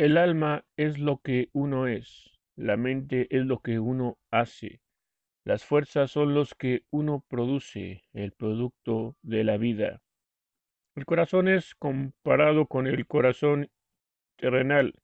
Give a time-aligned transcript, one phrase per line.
[0.00, 4.80] El alma es lo que uno es, la mente es lo que uno hace,
[5.44, 10.00] las fuerzas son los que uno produce, el producto de la vida.
[10.94, 13.70] El corazón es comparado con el corazón
[14.36, 14.94] terrenal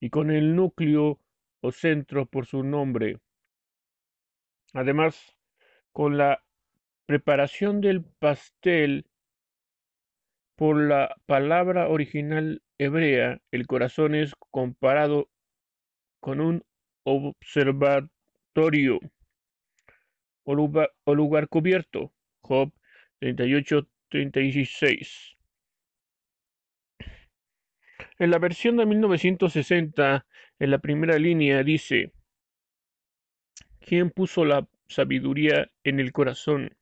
[0.00, 1.20] y con el núcleo
[1.60, 3.20] o centro por su nombre.
[4.72, 5.36] Además,
[5.92, 6.42] con la
[7.04, 9.04] preparación del pastel
[10.56, 15.30] por la palabra original hebrea, el corazón es comparado
[16.20, 16.64] con un
[17.04, 19.00] observatorio
[20.44, 22.12] o lugar cubierto.
[22.42, 22.72] Job
[23.20, 25.36] 38, 36.
[28.18, 30.26] En la versión de 1960,
[30.58, 32.12] en la primera línea dice,
[33.80, 36.76] ¿quién puso la sabiduría en el corazón?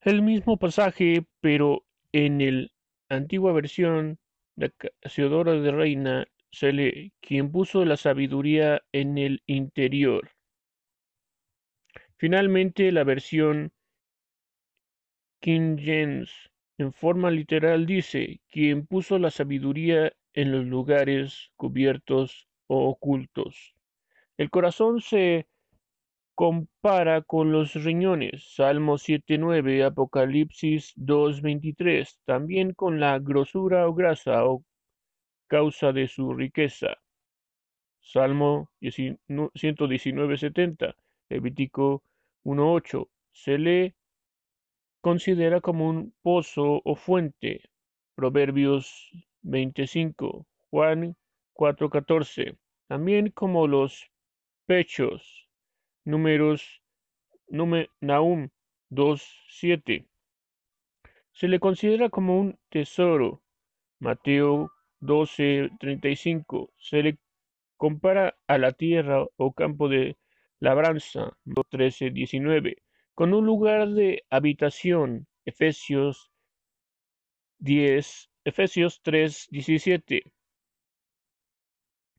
[0.00, 2.70] El mismo pasaje, pero en la
[3.08, 4.18] antigua versión
[4.56, 10.30] de Casiodoro de Reina se lee, ¿quién puso la sabiduría en el interior?
[12.16, 13.72] Finalmente, la versión
[15.40, 22.88] King James en forma literal dice, quien puso la sabiduría en los lugares cubiertos o
[22.88, 23.74] ocultos.
[24.36, 25.48] El corazón se
[26.38, 34.64] compara con los riñones, Salmo 7.9, Apocalipsis 2.23, también con la grosura o grasa o
[35.48, 36.96] causa de su riqueza.
[37.98, 40.94] Salmo 119.70,
[41.28, 42.04] Levítico
[42.44, 43.96] 1.8, se le
[45.00, 47.62] considera como un pozo o fuente.
[48.14, 49.10] Proverbios
[49.42, 51.16] 25, Juan
[51.54, 54.08] 4.14, también como los
[54.66, 55.47] pechos.
[56.08, 56.80] Números
[57.50, 58.48] Nahum
[58.90, 60.06] 2.7.
[61.32, 63.42] Se le considera como un tesoro.
[63.98, 66.70] Mateo 12.35.
[66.78, 67.18] Se le
[67.76, 70.16] compara a la tierra o campo de
[70.60, 72.78] labranza, 13:19,
[73.14, 76.30] con un lugar de habitación, Efesios
[77.58, 80.22] 10, Efesios 3:17.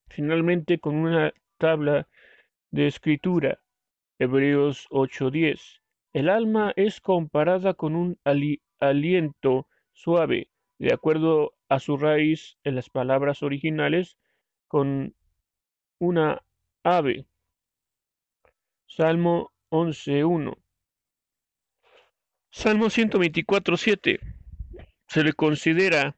[0.10, 2.08] Finalmente con una tabla
[2.70, 3.60] de escritura,
[4.20, 5.82] Hebreos 8:10.
[6.12, 8.20] El alma es comparada con un
[8.80, 14.18] aliento suave, de acuerdo a su raíz en las palabras originales,
[14.68, 15.16] con
[16.00, 16.44] una
[16.84, 17.26] ave.
[18.88, 20.58] Salmo 11.1.
[22.52, 24.20] Salmo 124.7.
[25.08, 26.18] Se le considera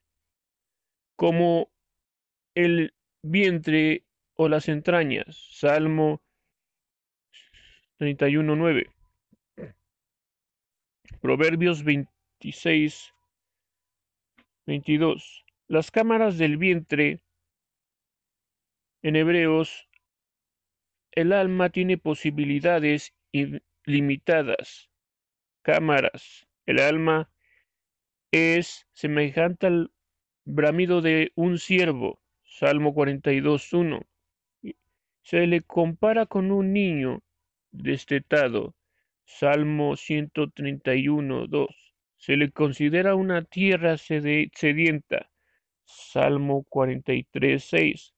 [1.15, 1.69] como
[2.55, 5.49] el vientre o las entrañas.
[5.51, 6.21] Salmo
[8.01, 8.89] 31.9.
[11.21, 13.13] Proverbios 26,
[14.65, 15.45] 22.
[15.67, 17.21] Las cámaras del vientre
[19.03, 19.87] en Hebreos
[21.11, 24.89] el alma tiene posibilidades ilimitadas.
[25.61, 26.47] Cámaras.
[26.65, 27.29] El alma
[28.31, 29.91] es semejante al
[30.43, 32.19] bramido de un ciervo.
[32.45, 34.07] Salmo 42.1.
[35.21, 37.21] Se le compara con un niño
[37.71, 38.75] destetado.
[39.25, 41.67] Salmo 131.2.
[42.17, 45.29] Se le considera una tierra sedienta.
[45.85, 48.13] Salmo 43.6.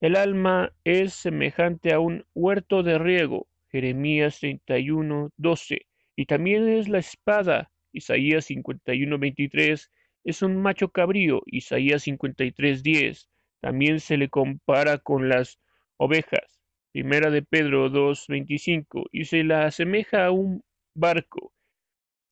[0.00, 5.86] El alma es semejante a un huerto de riego, Jeremías 31, 12,
[6.16, 9.90] y también es la espada, Isaías 51, 23,
[10.24, 13.28] es un macho cabrío, Isaías 53, 10,
[13.60, 15.58] también se le compara con las
[15.96, 16.55] ovejas,
[16.96, 20.64] Primera de Pedro 2, 25, y se la asemeja a un
[20.94, 21.52] barco,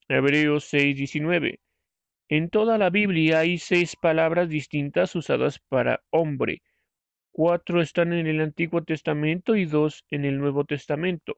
[0.07, 1.59] Hebreos 6, 19.
[2.29, 6.63] En toda la Biblia hay seis palabras distintas usadas para hombre,
[7.31, 11.37] Cuatro están en el Antiguo Testamento y dos en el Nuevo Testamento.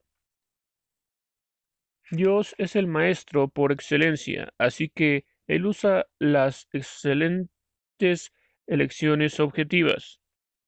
[2.09, 8.31] Dios es el Maestro por excelencia, así que Él usa las excelentes
[8.67, 10.21] elecciones objetivas.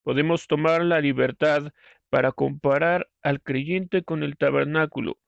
[0.04, 1.72] Podemos tomar la libertad
[2.10, 5.20] para comparar al creyente con el tabernáculo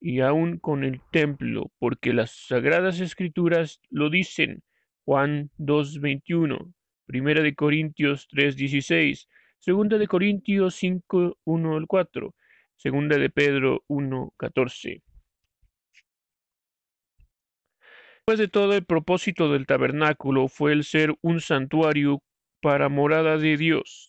[0.00, 4.62] y aún con el templo, porque las sagradas escrituras lo dicen.
[5.04, 6.74] Juan 2.21,
[7.06, 9.26] Primera de Corintios 3.16,
[9.58, 12.34] Segunda de Corintios 5, 1 al 4.
[12.76, 15.02] Segunda de Pedro 1, 14.
[18.18, 22.22] Después de todo, el propósito del tabernáculo fue el ser un santuario
[22.60, 24.07] para morada de Dios.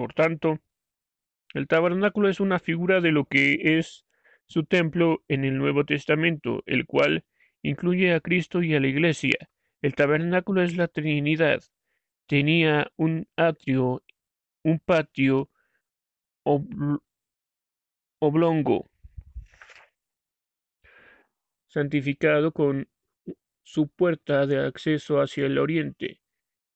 [0.00, 0.58] Por tanto,
[1.52, 4.06] el tabernáculo es una figura de lo que es
[4.46, 7.26] su templo en el Nuevo Testamento, el cual
[7.60, 9.50] incluye a Cristo y a la Iglesia.
[9.82, 11.60] El tabernáculo es la Trinidad.
[12.26, 14.02] Tenía un atrio,
[14.64, 15.50] un patio
[18.20, 18.88] oblongo,
[21.66, 22.88] santificado con
[23.62, 26.22] su puerta de acceso hacia el oriente.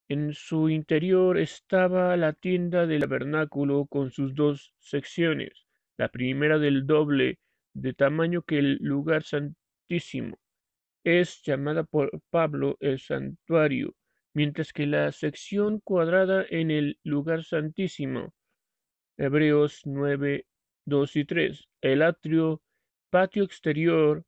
[0.08, 5.66] En su interior estaba la tienda del tabernáculo con sus dos secciones,
[5.96, 7.38] la primera del doble
[7.72, 10.38] de tamaño que el lugar santísimo.
[11.04, 13.94] Es llamada por Pablo el santuario,
[14.34, 18.34] mientras que la sección cuadrada en el lugar santísimo.
[19.16, 20.44] Hebreos 9,
[20.84, 21.68] 2 y 3.
[21.80, 22.60] El atrio,
[23.08, 24.24] patio exterior,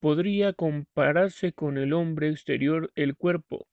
[0.00, 3.66] podría compararse con el hombre exterior, el cuerpo.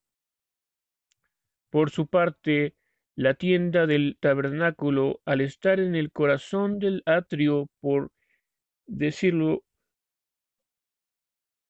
[1.76, 2.74] Por su parte,
[3.18, 8.14] la tienda del tabernáculo, al estar en el corazón del atrio, por
[8.88, 9.62] decirlo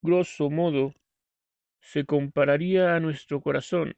[0.04, 0.94] grosso modo,
[1.80, 3.96] se compararía a nuestro corazón.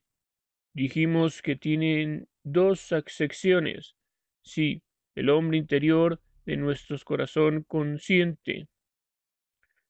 [0.71, 3.97] Dijimos que tienen dos secciones.
[4.43, 4.83] Sí,
[5.13, 8.69] el hombre interior de nuestro corazón consciente,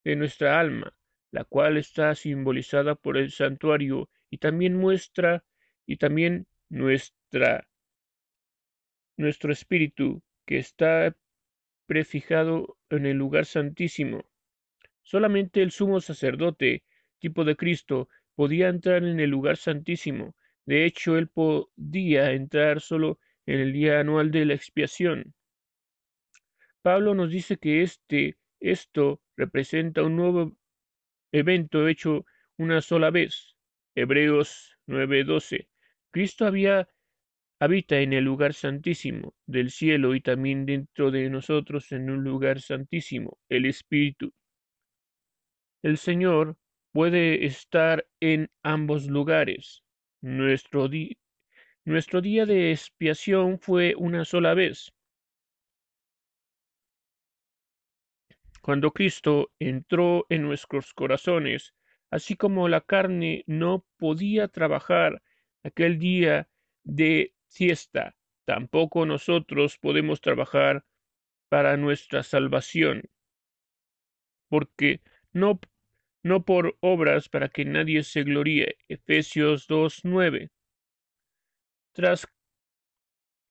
[0.03, 0.97] de nuestra alma,
[1.29, 5.43] la cual está simbolizada por el santuario y también muestra
[5.87, 7.67] y también nuestra,
[9.17, 11.15] nuestro espíritu que está
[11.87, 14.25] prefijado en el lugar santísimo.
[15.01, 16.83] Solamente el sumo sacerdote,
[17.19, 20.35] tipo de Cristo, podía entrar en el lugar santísimo.
[20.65, 25.33] De hecho, él podía entrar solo en el día anual de la expiación.
[26.81, 30.57] Pablo nos dice que este, esto representa un nuevo
[31.31, 32.25] evento hecho
[32.57, 33.55] una sola vez.
[33.95, 35.67] Hebreos 9:12.
[36.11, 36.45] Cristo
[37.59, 42.61] habita en el lugar santísimo del cielo y también dentro de nosotros en un lugar
[42.61, 44.31] santísimo, el Espíritu.
[45.83, 46.57] El Señor
[46.91, 49.83] puede estar en ambos lugares.
[50.21, 50.89] Nuestro,
[51.85, 54.91] nuestro día de expiación fue una sola vez.
[58.61, 61.73] Cuando Cristo entró en nuestros corazones,
[62.11, 65.21] así como la carne no podía trabajar
[65.63, 66.49] aquel día
[66.83, 68.15] de fiesta,
[68.45, 70.85] tampoco nosotros podemos trabajar
[71.49, 73.03] para nuestra salvación,
[74.49, 75.01] porque
[75.33, 75.59] no,
[76.23, 78.77] no por obras para que nadie se gloríe.
[78.87, 80.49] Efesios 2.9.
[81.93, 82.27] Tras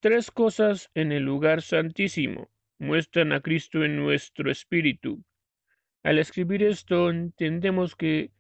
[0.01, 5.25] tres cosas en el lugar santísimo muestran a Cristo en nuestro espíritu.
[6.03, 8.31] Al escribir esto entendemos que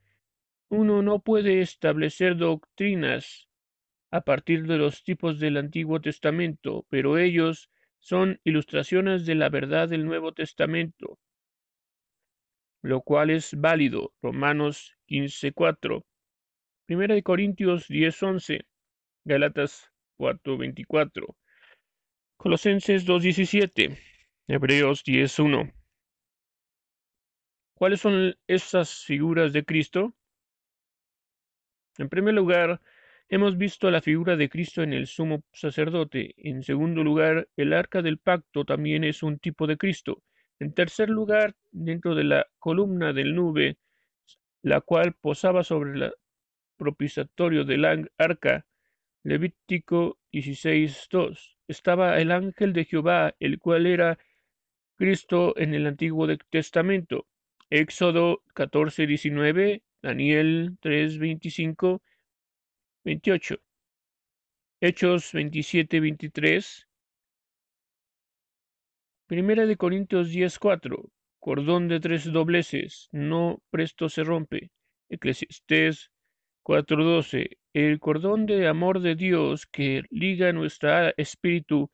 [0.68, 3.45] uno no puede establecer doctrinas
[4.10, 9.88] a partir de los tipos del Antiguo Testamento, pero ellos son ilustraciones de la verdad
[9.88, 11.18] del Nuevo Testamento,
[12.82, 14.12] lo cual es válido.
[14.22, 16.04] Romanos 15:4,
[16.86, 18.66] Primera de Corintios 10:11,
[19.24, 21.36] Galatas 4:24,
[22.36, 23.98] Colosenses 2:17,
[24.46, 25.72] Hebreos 10:1.
[27.74, 30.14] ¿Cuáles son esas figuras de Cristo?
[31.98, 32.80] En primer lugar,
[33.28, 36.34] Hemos visto la figura de Cristo en el sumo sacerdote.
[36.36, 40.22] En segundo lugar, el arca del pacto también es un tipo de Cristo.
[40.60, 43.78] En tercer lugar, dentro de la columna del nube,
[44.62, 46.12] la cual posaba sobre el
[46.76, 48.64] propiciatorio del arca,
[49.24, 54.18] Levítico 16.2, estaba el ángel de Jehová, el cual era
[54.94, 57.26] Cristo en el Antiguo Testamento.
[57.70, 62.00] Éxodo 14.19, Daniel 3.25,
[63.06, 63.56] 28.
[64.80, 66.88] Hechos 27, 23.
[69.28, 71.12] Primera de Corintios 10, 4.
[71.38, 74.72] Cordón de tres dobleces, no presto se rompe.
[75.08, 76.10] Eclesiastés
[76.64, 77.58] 4:12.
[77.72, 81.88] El cordón de amor de Dios que liga nuestro espíritu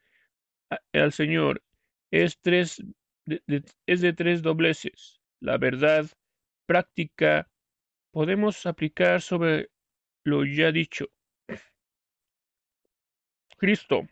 [0.95, 1.62] al Señor
[2.11, 2.83] es, tres,
[3.87, 5.21] es de tres dobleces.
[5.40, 6.07] La verdad
[6.64, 7.50] práctica
[8.12, 9.69] podemos aplicar sobre
[10.24, 11.06] lo ya dicho.
[13.56, 14.06] Cristo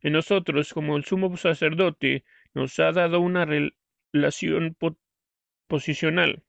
[0.00, 2.24] en nosotros como el sumo sacerdote
[2.54, 4.76] nos ha dado una relación
[5.66, 6.42] posicional.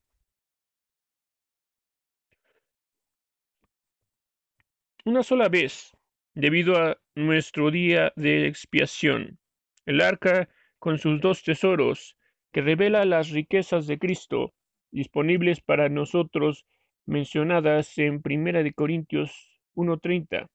[5.05, 5.97] Una sola vez,
[6.35, 9.39] debido a nuestro día de expiación,
[9.85, 12.15] el arca con sus dos tesoros,
[12.51, 14.53] que revela las riquezas de Cristo,
[14.91, 16.65] disponibles para nosotros
[17.09, 19.31] mencionadas en Primera de Corintios
[19.75, 20.47] 1.30,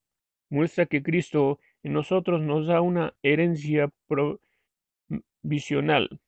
[0.49, 6.19] muestra que Cristo en nosotros nos da una herencia provisional.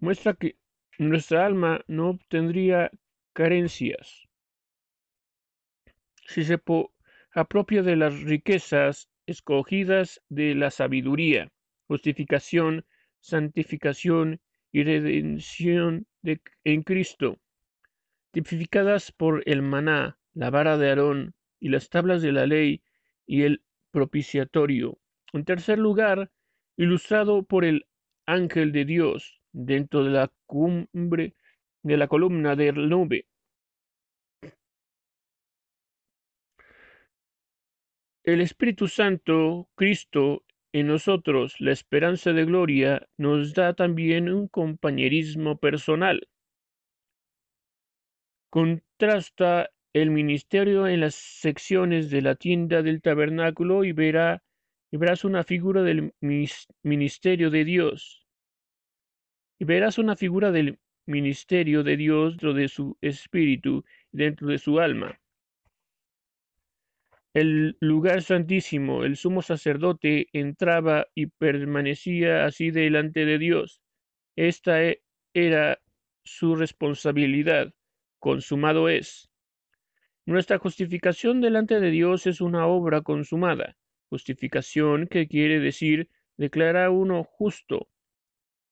[0.00, 0.56] Muestra que
[0.98, 2.90] nuestra alma no obtendría
[3.32, 4.24] carencias
[6.26, 6.60] si se
[7.34, 11.52] apropia de las riquezas escogidas de la sabiduría,
[11.86, 12.84] justificación,
[13.20, 14.40] santificación
[14.72, 16.06] y redención
[16.64, 17.38] en Cristo,
[18.32, 22.82] tipificadas por el maná, la vara de Aarón y las tablas de la ley
[23.26, 23.62] y el
[23.92, 24.98] propiciatorio.
[25.32, 26.30] En tercer lugar,
[26.76, 27.86] ilustrado por el
[28.26, 31.34] ángel de Dios dentro de la cumbre
[31.82, 33.26] de la columna de nube.
[38.24, 45.58] El Espíritu Santo, Cristo, en nosotros, la esperanza de gloria, nos da también un compañerismo
[45.58, 46.26] personal.
[48.48, 54.42] Contrasta el ministerio en las secciones de la tienda del tabernáculo y, verá,
[54.90, 56.14] y verás una figura del
[56.82, 58.26] ministerio de Dios.
[59.58, 64.80] Y verás una figura del ministerio de Dios dentro de su espíritu, dentro de su
[64.80, 65.20] alma.
[67.34, 73.82] El lugar santísimo, el sumo sacerdote entraba y permanecía así delante de Dios.
[74.36, 75.02] Esta e,
[75.34, 75.80] era
[76.22, 77.74] su responsabilidad.
[78.20, 79.32] Consumado es.
[80.26, 83.76] Nuestra justificación delante de Dios es una obra consumada,
[84.10, 87.88] justificación que quiere decir declarar a uno justo.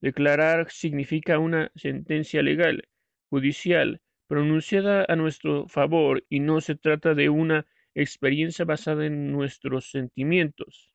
[0.00, 2.88] Declarar significa una sentencia legal,
[3.28, 9.90] judicial, pronunciada a nuestro favor y no se trata de una experiencia basada en nuestros
[9.90, 10.92] sentimientos.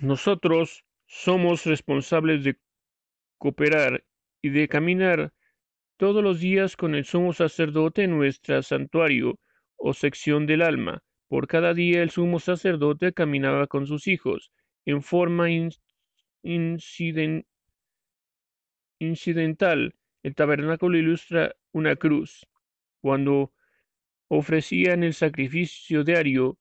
[0.00, 2.58] Nosotros somos responsables de
[3.38, 4.04] cooperar
[4.42, 5.32] y de caminar
[5.96, 9.38] todos los días con el sumo sacerdote en nuestro santuario
[9.76, 11.02] o sección del alma.
[11.28, 14.52] Por cada día el sumo sacerdote caminaba con sus hijos
[14.84, 15.48] en forma
[16.42, 17.46] incidental.
[20.24, 22.44] El tabernáculo ilustra una cruz.
[23.00, 23.52] Cuando
[24.28, 26.58] ofrecían el sacrificio diario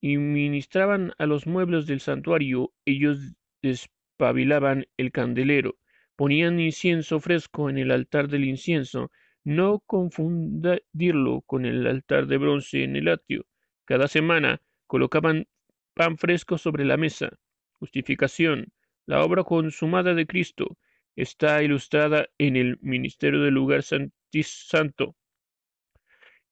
[0.00, 3.18] y ministraban a los muebles del santuario, ellos
[3.62, 5.78] despabilaban el candelero
[6.16, 9.12] Ponían incienso fresco en el altar del incienso,
[9.44, 13.44] no confundirlo con el altar de bronce en el atrio.
[13.84, 15.46] Cada semana colocaban
[15.94, 17.38] pan fresco sobre la mesa.
[17.72, 18.72] Justificación.
[19.04, 20.78] La obra consumada de Cristo
[21.16, 25.16] está ilustrada en el ministerio del lugar santo,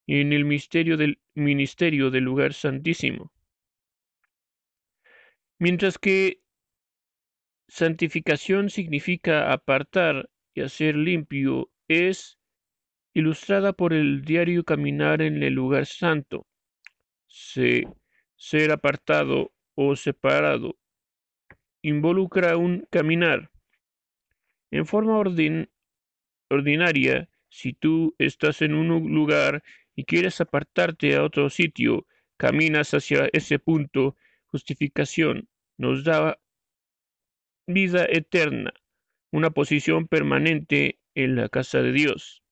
[0.06, 3.32] en el misterio del ministerio del lugar santísimo.
[5.58, 6.40] Mientras que
[7.68, 12.38] Santificación significa apartar y hacer limpio, es
[13.14, 16.46] ilustrada por el diario caminar en el lugar santo.
[18.36, 20.76] ser apartado o separado
[21.82, 23.50] involucra un caminar.
[24.70, 25.18] En forma
[26.48, 29.62] ordinaria, si tú estás en un lugar
[29.94, 32.06] y quieres apartarte a otro sitio,
[32.36, 34.16] caminas hacia ese punto.
[34.46, 36.38] Justificación nos da
[37.66, 38.72] vida eterna,
[39.32, 42.42] una posición permanente en la casa de Dios.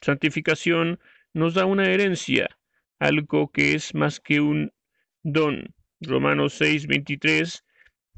[0.00, 1.00] Santificación
[1.32, 2.58] nos da una herencia,
[2.98, 4.72] algo que es más que un
[5.22, 5.74] don.
[6.00, 7.64] Romanos 6, 23,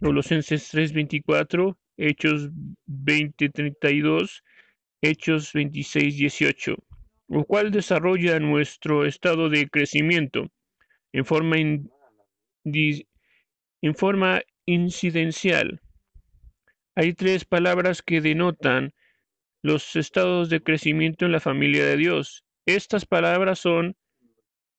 [0.02, 2.50] Colosenses 3, 24, Hechos
[2.86, 4.42] 20, 32,
[5.00, 6.74] Hechos 26, 18,
[7.28, 10.48] lo cual desarrolla nuestro estado de crecimiento
[11.12, 11.56] en forma,
[12.64, 15.80] en forma incidencial.
[16.96, 18.92] Hay tres palabras que denotan
[19.62, 22.44] los estados de crecimiento en la familia de Dios.
[22.66, 23.94] Estas palabras son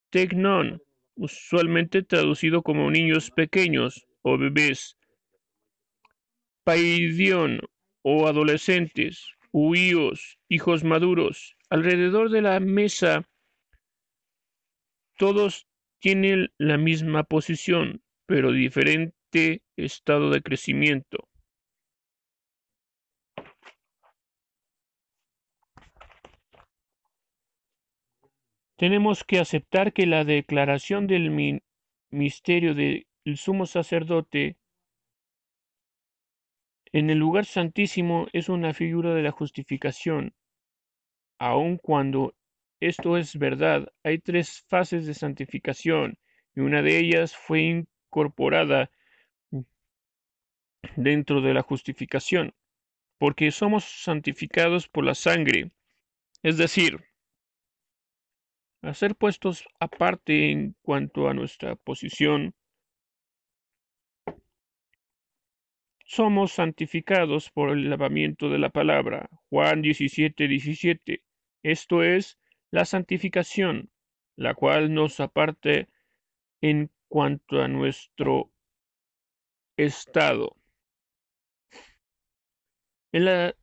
[0.09, 0.81] tecnon,
[1.15, 4.97] usualmente traducido como niños pequeños o bebés,
[6.63, 7.59] paidion
[8.03, 11.55] o adolescentes, huíos, hijos maduros.
[11.69, 13.27] Alrededor de la mesa
[15.17, 15.67] todos
[15.99, 21.29] tienen la misma posición, pero diferente estado de crecimiento.
[28.75, 31.61] Tenemos que aceptar que la declaración del
[32.11, 33.05] misterio del
[33.35, 34.57] sumo sacerdote
[36.93, 40.35] en el lugar santísimo es una figura de la justificación.
[41.39, 42.35] Aun cuando
[42.79, 46.19] esto es verdad, hay tres fases de santificación
[46.55, 48.91] y una de ellas fue incorporada
[50.95, 52.53] dentro de la justificación,
[53.17, 55.71] porque somos santificados por la sangre,
[56.43, 57.03] es decir,
[58.83, 62.53] a ser puestos aparte en cuanto a nuestra posición
[66.13, 69.31] somos santificados por el lavamiento de la palabra.
[69.49, 71.23] Juan 17, 17.
[71.63, 72.37] Esto es
[72.69, 73.89] la santificación,
[74.35, 75.89] la cual nos aparte
[76.61, 78.51] en cuanto a nuestro
[79.75, 80.55] estado.
[83.11, 83.55] En la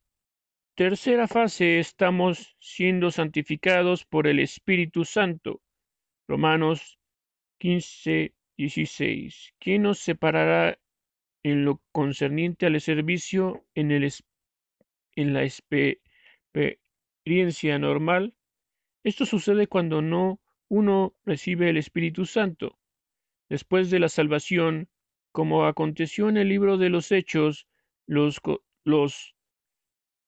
[0.75, 5.63] tercera fase estamos siendo santificados por el Espíritu Santo.
[6.27, 6.99] Romanos
[7.59, 9.55] 15, 16.
[9.61, 10.81] ¿Quién nos separará
[11.43, 14.13] en lo concerniente al servicio en, el,
[15.17, 18.35] en la experiencia normal?
[19.03, 22.79] Esto sucede cuando no uno recibe el Espíritu Santo.
[23.49, 24.89] Después de la salvación,
[25.33, 27.67] como aconteció en el libro de los Hechos,
[28.07, 28.41] los,
[28.85, 29.35] los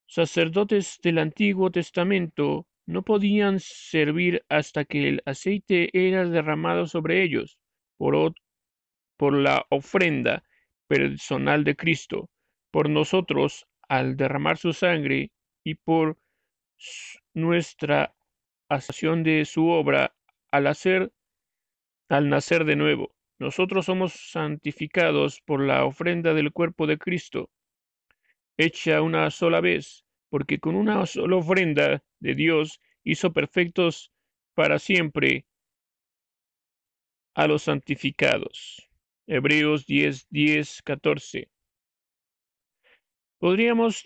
[0.07, 7.59] sacerdotes del Antiguo Testamento no podían servir hasta que el aceite era derramado sobre ellos
[7.97, 8.35] por,
[9.17, 10.43] por la ofrenda
[10.89, 12.31] personal de Cristo,
[12.71, 15.31] por nosotros al derramar su sangre
[15.65, 16.19] y por
[17.35, 18.15] nuestra
[18.69, 20.15] acción de su obra
[20.51, 21.13] al hacer
[22.09, 23.15] al nacer de nuevo.
[23.39, 27.51] Nosotros somos santificados por la ofrenda del cuerpo de Cristo,
[28.57, 34.13] hecha una sola vez, porque con una sola ofrenda de Dios hizo perfectos
[34.55, 35.47] para siempre
[37.35, 38.92] a los santificados.
[39.27, 41.49] Hebreos 10, 10, 14.
[43.39, 44.05] Podríamos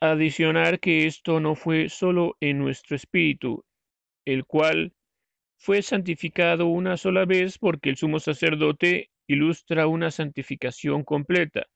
[0.00, 3.64] adicionar que esto no fue solo en nuestro espíritu,
[4.24, 4.92] el cual
[5.56, 11.66] fue santificado una sola vez porque el sumo sacerdote ilustra una santificación completa,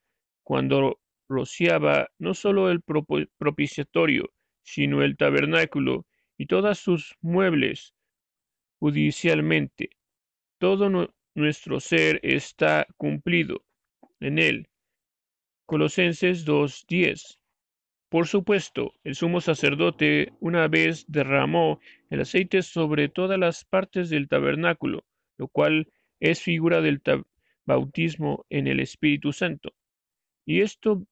[0.42, 7.94] cuando rociaba no solo el propiciatorio, sino el tabernáculo y todos sus muebles
[8.78, 9.90] judicialmente.
[10.58, 13.62] Todo nuestro ser está cumplido
[14.18, 14.68] en él.
[15.66, 17.38] Colosenses 2.10
[18.09, 24.29] por supuesto, el sumo sacerdote una vez derramó el aceite sobre todas las partes del
[24.29, 25.05] tabernáculo,
[25.38, 25.88] lo cual
[26.20, 27.03] es figura del
[27.64, 29.75] bautismo en el Espíritu Santo.
[30.44, 31.05] Y esto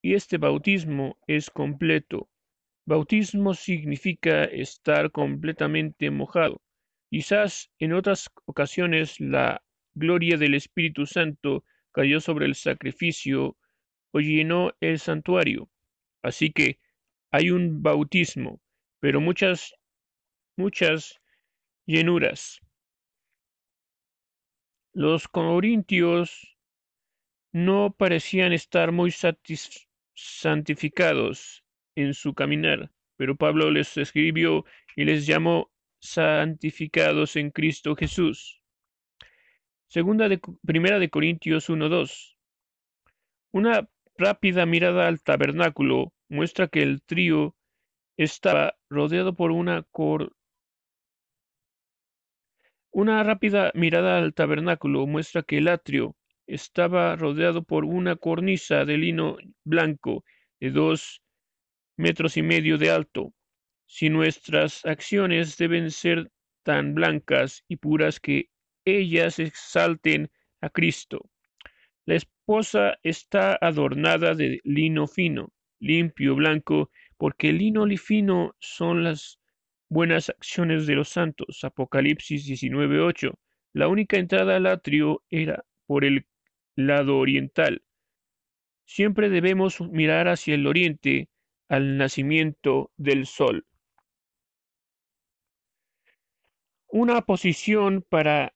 [0.00, 2.28] y este bautismo es completo.
[2.86, 6.62] Bautismo significa estar completamente mojado.
[7.12, 13.58] Quizás en otras ocasiones la gloria del Espíritu Santo cayó sobre el sacrificio
[14.12, 15.68] o llenó el santuario.
[16.22, 16.78] Así que
[17.30, 18.62] hay un bautismo,
[18.98, 19.74] pero muchas,
[20.56, 21.20] muchas
[21.84, 22.62] llenuras.
[24.94, 26.56] Los corintios
[27.52, 29.12] no parecían estar muy
[30.14, 31.62] santificados
[31.94, 34.64] en su caminar, pero Pablo les escribió
[34.96, 35.71] y les llamó
[36.02, 38.60] santificados en Cristo Jesús.
[39.86, 42.36] Segunda de, primera de Corintios 1.2.
[43.52, 43.88] Una
[44.18, 47.56] rápida mirada al tabernáculo muestra que el trío
[48.16, 50.34] estaba rodeado por una cor
[52.94, 56.14] una rápida mirada al tabernáculo muestra que el atrio
[56.46, 60.24] estaba rodeado por una cornisa de lino blanco
[60.60, 61.22] de dos
[61.96, 63.32] metros y medio de alto.
[63.94, 68.48] Si nuestras acciones deben ser tan blancas y puras que
[68.86, 70.30] ellas exalten
[70.62, 71.28] a Cristo.
[72.06, 79.38] La esposa está adornada de lino fino, limpio, blanco, porque el lino fino son las
[79.90, 81.62] buenas acciones de los santos.
[81.62, 83.34] Apocalipsis 19:8.
[83.74, 86.24] La única entrada al atrio era por el
[86.76, 87.82] lado oriental.
[88.86, 91.28] Siempre debemos mirar hacia el oriente,
[91.68, 93.66] al nacimiento del sol.
[96.94, 98.52] Una posición para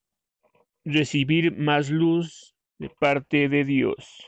[0.85, 4.27] recibir más luz de parte de Dios.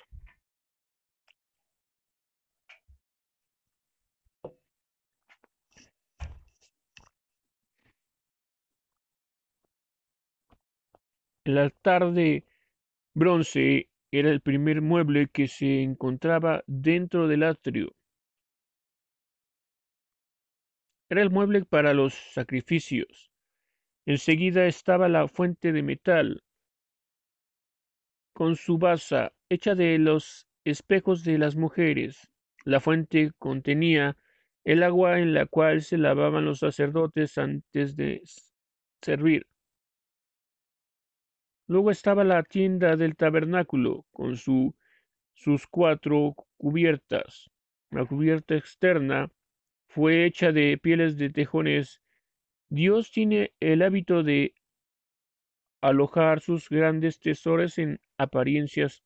[11.44, 12.46] El altar de
[13.12, 17.94] bronce era el primer mueble que se encontraba dentro del atrio.
[21.10, 23.27] Era el mueble para los sacrificios.
[24.08, 26.42] Enseguida estaba la fuente de metal,
[28.32, 32.30] con su basa hecha de los espejos de las mujeres.
[32.64, 34.16] La fuente contenía
[34.64, 38.22] el agua en la cual se lavaban los sacerdotes antes de
[39.02, 39.46] servir.
[41.66, 44.74] Luego estaba la tienda del tabernáculo con su,
[45.34, 47.50] sus cuatro cubiertas.
[47.90, 49.30] La cubierta externa
[49.86, 52.00] fue hecha de pieles de tejones.
[52.70, 54.54] Dios tiene el hábito de
[55.80, 59.02] alojar sus grandes tesoros en apariencias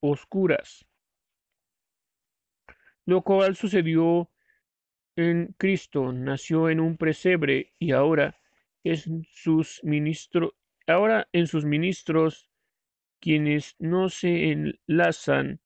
[0.00, 0.84] oscuras.
[3.04, 4.30] Lo cual sucedió
[5.16, 8.40] en Cristo, nació en un presebre y ahora
[8.84, 10.52] es sus ministros,
[10.86, 12.48] ahora en sus ministros
[13.20, 15.60] quienes no se enlazan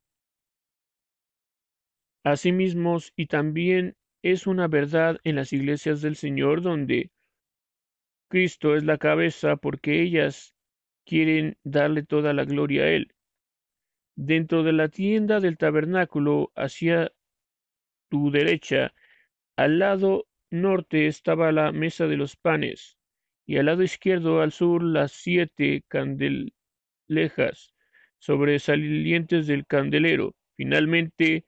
[2.25, 7.12] a sí mismos y también es una verdad en las iglesias del Señor donde
[8.29, 10.55] Cristo es la cabeza porque ellas
[11.05, 13.15] quieren darle toda la gloria a Él.
[14.17, 17.12] Dentro de la tienda del tabernáculo, hacia
[18.09, 18.95] tu derecha,
[19.57, 22.99] al lado norte estaba la mesa de los panes,
[23.47, 27.75] y al lado izquierdo al sur las siete candelejas
[28.19, 30.35] sobresalientes del candelero.
[30.57, 31.45] Finalmente,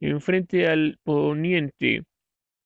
[0.00, 2.04] enfrente al poniente,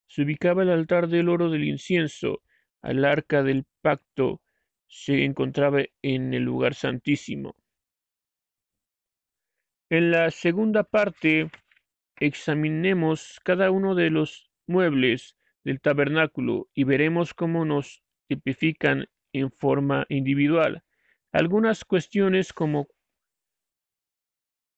[0.06, 2.42] se ubicaba el altar del oro del incienso,
[2.84, 4.42] al arca del pacto
[4.86, 7.56] se encontraba en el lugar santísimo.
[9.88, 11.50] En la segunda parte
[12.16, 20.04] examinemos cada uno de los muebles del tabernáculo y veremos cómo nos tipifican en forma
[20.10, 20.84] individual.
[21.32, 22.88] Algunas cuestiones como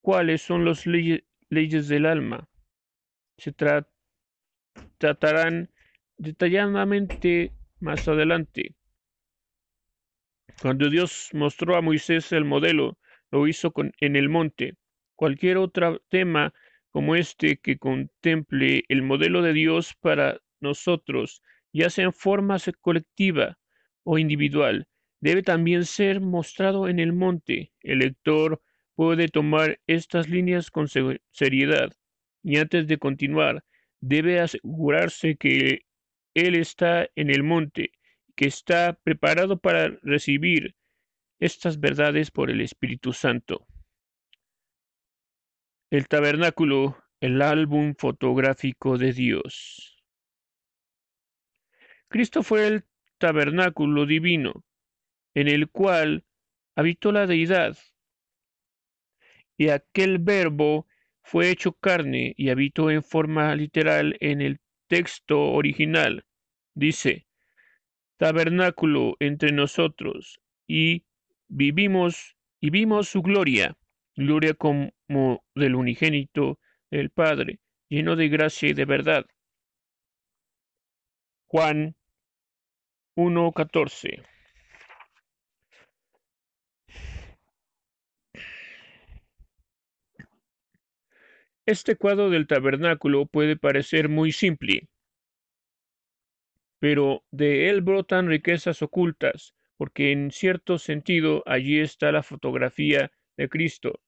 [0.00, 2.48] cuáles son las leyes del alma
[3.36, 3.52] se
[4.98, 5.72] tratarán
[6.18, 8.74] detalladamente más adelante.
[10.60, 12.98] Cuando Dios mostró a Moisés el modelo,
[13.30, 14.76] lo hizo en el monte.
[15.14, 16.54] Cualquier otro tema
[16.90, 23.58] como este que contemple el modelo de Dios para nosotros, ya sea en forma colectiva
[24.02, 24.88] o individual,
[25.20, 27.72] debe también ser mostrado en el monte.
[27.80, 28.62] El lector
[28.94, 31.92] puede tomar estas líneas con seriedad
[32.42, 33.64] y antes de continuar,
[34.00, 35.80] debe asegurarse que
[36.36, 37.92] él está en el monte,
[38.34, 40.76] que está preparado para recibir
[41.40, 43.66] estas verdades por el Espíritu Santo.
[45.90, 50.04] El tabernáculo, el álbum fotográfico de Dios.
[52.08, 52.84] Cristo fue el
[53.16, 54.62] tabernáculo divino,
[55.32, 56.26] en el cual
[56.74, 57.78] habitó la deidad,
[59.56, 60.86] y aquel verbo
[61.22, 66.24] fue hecho carne y habitó en forma literal en el texto original.
[66.74, 67.26] Dice,
[68.16, 71.04] tabernáculo entre nosotros, y
[71.48, 73.76] vivimos y vimos su gloria,
[74.16, 74.92] gloria como
[75.54, 76.58] del unigénito
[76.90, 79.26] del Padre, lleno de gracia y de verdad.
[81.46, 81.94] Juan
[83.16, 84.35] 1.14
[91.66, 94.88] Este cuadro del tabernáculo puede parecer muy simple,
[96.78, 103.48] pero de él brotan riquezas ocultas, porque en cierto sentido allí está la fotografía de
[103.48, 104.00] Cristo.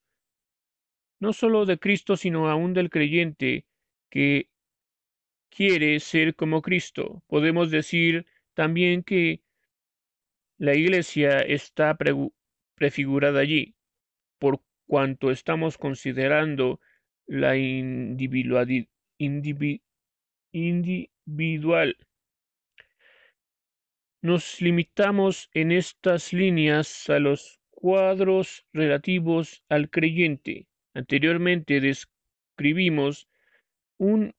[1.18, 3.66] No sólo de Cristo, sino aún del creyente
[4.08, 4.48] que
[5.50, 7.24] quiere ser como Cristo.
[7.26, 9.42] Podemos decir también que
[10.58, 11.98] la iglesia está
[12.76, 13.74] prefigurada allí,
[14.38, 16.80] por cuanto estamos considerando
[17.28, 18.88] la individual.
[24.20, 30.66] Nos limitamos en estas líneas a los cuadros relativos al creyente.
[30.94, 33.28] Anteriormente describimos
[33.98, 34.34] un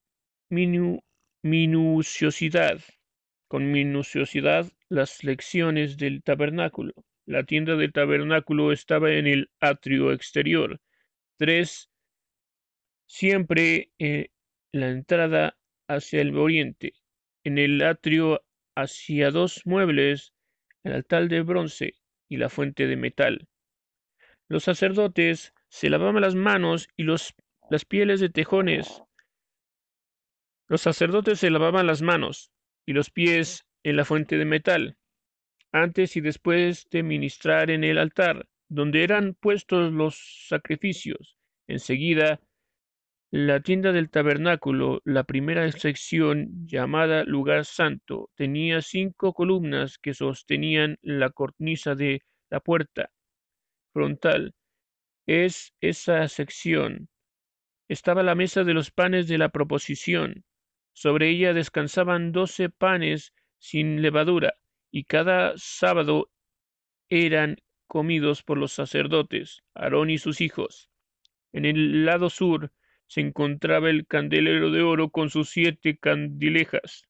[0.49, 2.81] minuciosidad,
[3.47, 6.93] con minuciosidad las lecciones del tabernáculo.
[7.25, 10.81] La tienda del tabernáculo estaba en el atrio exterior.
[11.37, 11.91] Tres
[13.09, 14.31] siempre en eh,
[14.71, 16.93] la entrada hacia el oriente,
[17.43, 18.45] en el atrio
[18.75, 20.31] hacia dos muebles,
[20.83, 21.95] el altar de bronce
[22.29, 23.47] y la fuente de metal.
[24.47, 27.33] Los sacerdotes se lavaban las manos y los,
[27.71, 29.01] las pieles de tejones.
[30.67, 32.51] Los sacerdotes se lavaban las manos
[32.85, 34.97] y los pies en la fuente de metal,
[35.71, 41.37] antes y después de ministrar en el altar, donde eran puestos los sacrificios.
[41.67, 42.39] Enseguida
[43.31, 50.97] la tienda del tabernáculo, la primera sección, llamada lugar santo, tenía cinco columnas que sostenían
[51.03, 53.11] la cornisa de la puerta
[53.93, 54.55] frontal.
[55.27, 57.07] Es esa sección.
[57.87, 60.43] Estaba la mesa de los panes de la proposición.
[60.93, 64.55] Sobre ella descansaban doce panes sin levadura,
[64.91, 66.31] y cada sábado
[67.09, 70.89] eran comidos por los sacerdotes, Aarón y sus hijos.
[71.51, 72.71] En el lado sur
[73.09, 77.09] se encontraba el candelero de oro con sus siete candilejas,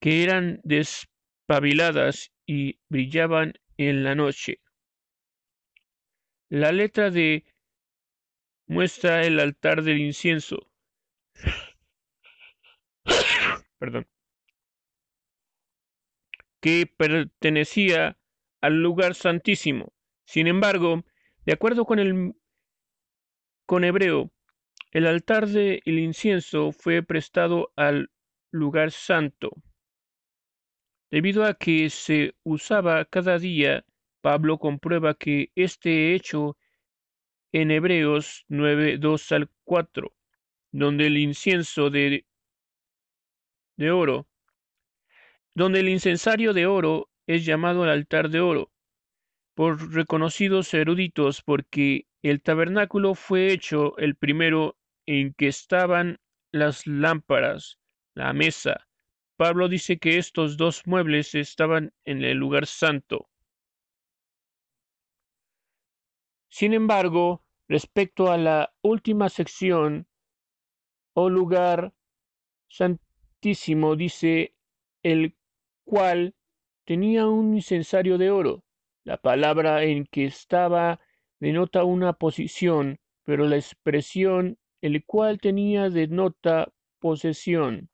[0.00, 4.60] que eran despabiladas y brillaban en la noche.
[6.48, 7.44] La letra de
[8.66, 10.68] muestra el altar del incienso.
[16.60, 18.16] Que pertenecía
[18.62, 19.92] al lugar santísimo.
[20.24, 21.04] Sin embargo,
[21.44, 22.34] de acuerdo con el
[23.66, 24.30] con Hebreo,
[24.92, 28.10] el altar del incienso fue prestado al
[28.50, 29.50] lugar santo.
[31.10, 33.84] Debido a que se usaba cada día,
[34.20, 36.56] Pablo comprueba que este hecho
[37.52, 40.12] en Hebreos 9, 2 al 4,
[40.72, 42.26] donde el incienso de,
[43.76, 44.26] de oro,
[45.54, 48.72] donde el incensario de oro es llamado el altar de oro,
[49.54, 56.18] por reconocidos eruditos porque el tabernáculo fue hecho el primero en que estaban
[56.52, 57.78] las lámparas,
[58.14, 58.88] la mesa.
[59.36, 63.28] Pablo dice que estos dos muebles estaban en el lugar santo.
[66.48, 70.06] Sin embargo, respecto a la última sección
[71.12, 71.92] o lugar
[72.68, 74.56] santísimo, dice
[75.02, 75.36] el
[75.84, 76.34] cual
[76.86, 78.64] tenía un incensario de oro.
[79.04, 81.00] La palabra en que estaba
[81.44, 87.90] denota una posición, pero la expresión el cual tenía denota posesión.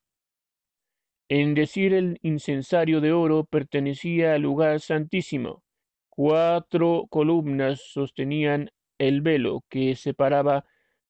[1.29, 5.65] En decir el incensario de oro pertenecía al lugar santísimo.
[6.09, 10.65] Cuatro columnas sostenían el velo que separaba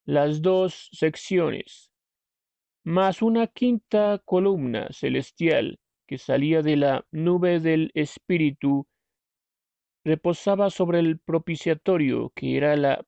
[0.07, 1.93] las dos secciones,
[2.85, 8.87] más una quinta columna celestial que salía de la nube del Espíritu,
[10.05, 13.05] reposaba sobre el propiciatorio, que era la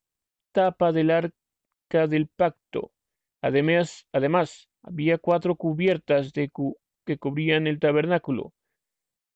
[0.53, 2.93] tapa del arca del pacto.
[3.41, 8.53] Además, además había cuatro cubiertas que cubrían el tabernáculo,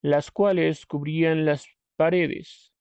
[0.02, 1.66] las cuales cubrían las
[1.96, 2.72] paredes,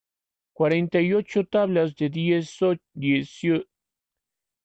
[0.54, 2.60] cuarenta y ocho tablas de diez,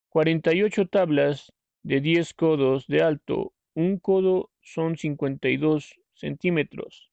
[0.08, 5.98] cuarenta y ocho tablas de diez codos de alto, un codo son cincuenta y dos
[6.12, 7.10] centímetros,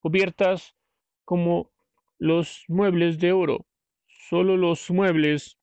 [0.00, 0.76] cubiertas
[1.24, 1.72] como
[2.18, 3.66] los muebles de oro.
[4.06, 5.58] Solo los muebles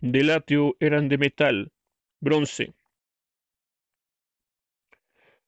[0.00, 1.72] del atrio eran de metal,
[2.20, 2.74] bronce.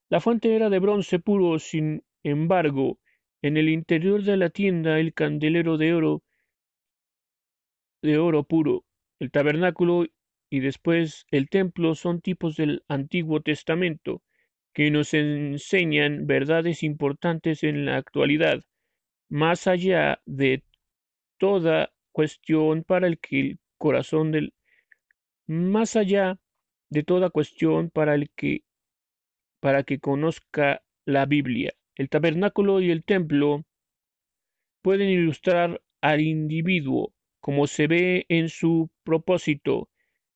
[0.08, 2.98] La fuente era de bronce puro, sin embargo,
[3.42, 6.22] en el interior de la tienda el candelero de oro
[8.02, 8.84] de oro puro,
[9.18, 10.06] el tabernáculo
[10.50, 14.22] y después el templo son tipos del Antiguo Testamento
[14.72, 18.62] que nos enseñan verdades importantes en la actualidad,
[19.28, 20.64] más allá de
[21.38, 24.52] toda cuestión para el que el corazón del
[25.46, 26.38] más allá
[26.90, 28.62] de toda cuestión para el que
[29.61, 31.74] para que conozca la Biblia.
[31.96, 33.64] El tabernáculo y el templo
[34.83, 39.88] pueden ilustrar al individuo como se ve en su propósito,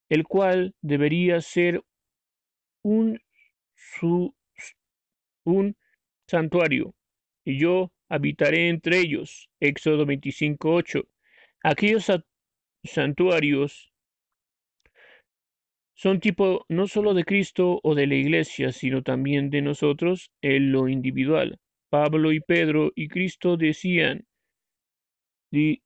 [0.09, 1.83] el cual debería ser
[2.83, 3.19] un,
[5.43, 5.75] un
[6.27, 6.95] santuario,
[7.45, 9.49] y yo habitaré entre ellos.
[9.59, 11.07] Éxodo 25.8.
[11.63, 12.11] Aquellos
[12.83, 13.91] santuarios
[15.95, 20.71] son tipo no solo de Cristo o de la Iglesia, sino también de nosotros en
[20.71, 21.59] lo individual.
[21.89, 24.25] Pablo y Pedro y Cristo decían,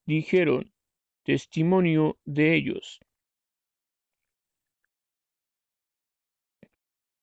[0.05, 0.73] dijeron,
[1.23, 2.99] testimonio de ellos.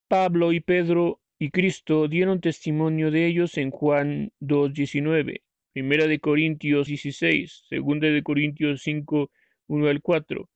[0.08, 5.42] Pablo y Pedro y Cristo dieron testimonio de ellos en Juan 2.19,
[5.72, 9.30] Primera de Corintios 16, Segunda de Corintios 5,
[9.66, 10.48] 1 al 4,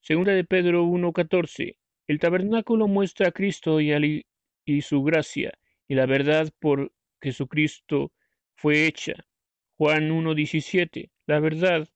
[0.00, 1.76] Segunda de Pedro 1.14.
[2.06, 4.24] El tabernáculo muestra a Cristo y,
[4.64, 5.52] y su gracia
[5.88, 8.12] y la verdad por Jesucristo
[8.54, 9.14] fue hecha.
[9.76, 11.10] Juan 1.17.
[11.26, 11.88] La verdad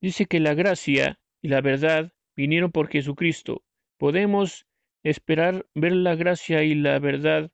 [0.00, 3.62] dice que la gracia y la verdad vinieron por Jesucristo.
[3.98, 4.65] Podemos
[5.08, 7.50] esperar ver la gracia y la verdad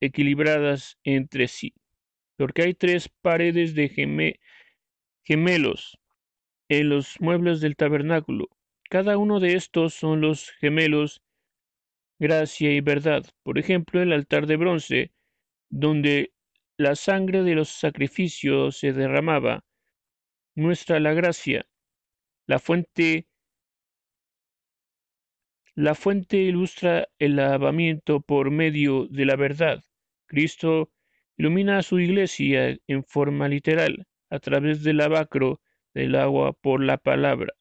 [0.00, 1.74] equilibradas entre sí,
[2.36, 3.88] porque hay tres paredes de
[5.22, 5.98] gemelos
[6.68, 8.48] en los muebles del tabernáculo.
[8.90, 11.22] Cada uno de estos son los gemelos
[12.18, 13.24] gracia y verdad.
[13.42, 15.12] Por ejemplo, el altar de bronce,
[15.70, 16.34] donde
[16.76, 19.64] la sangre de los sacrificios se derramaba,
[20.54, 21.66] muestra la gracia.
[22.46, 23.28] La fuente
[25.74, 29.82] la fuente ilustra el lavamiento por medio de la verdad.
[30.26, 30.92] Cristo
[31.36, 35.60] ilumina a su iglesia en forma literal, a través del lavacro
[35.92, 37.52] del agua por la palabra.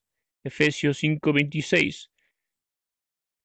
[0.44, 2.12] Efesios 5:26.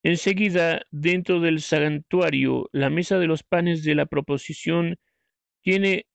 [0.03, 4.97] Enseguida, dentro del santuario, la mesa de los panes de la proposición
[5.63, 6.07] tiene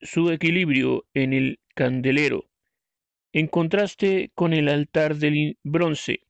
[0.00, 2.50] su equilibrio en el candelero,
[3.32, 6.25] en contraste con el altar del bronce,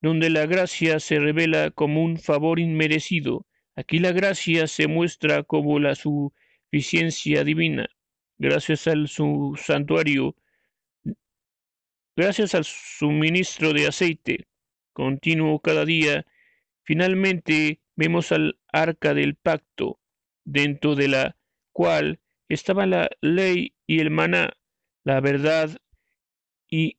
[0.00, 3.46] donde la gracia se revela como un favor inmerecido.
[3.76, 7.88] Aquí la gracia se muestra como la suficiencia divina,
[8.38, 10.36] gracias al su santuario,
[12.16, 14.48] gracias al suministro de aceite
[14.98, 16.26] continuo cada día,
[16.82, 20.00] finalmente vemos al arca del pacto,
[20.44, 21.36] dentro de la
[21.70, 24.54] cual estaba la ley y el maná,
[25.04, 25.70] la verdad,
[26.68, 26.98] y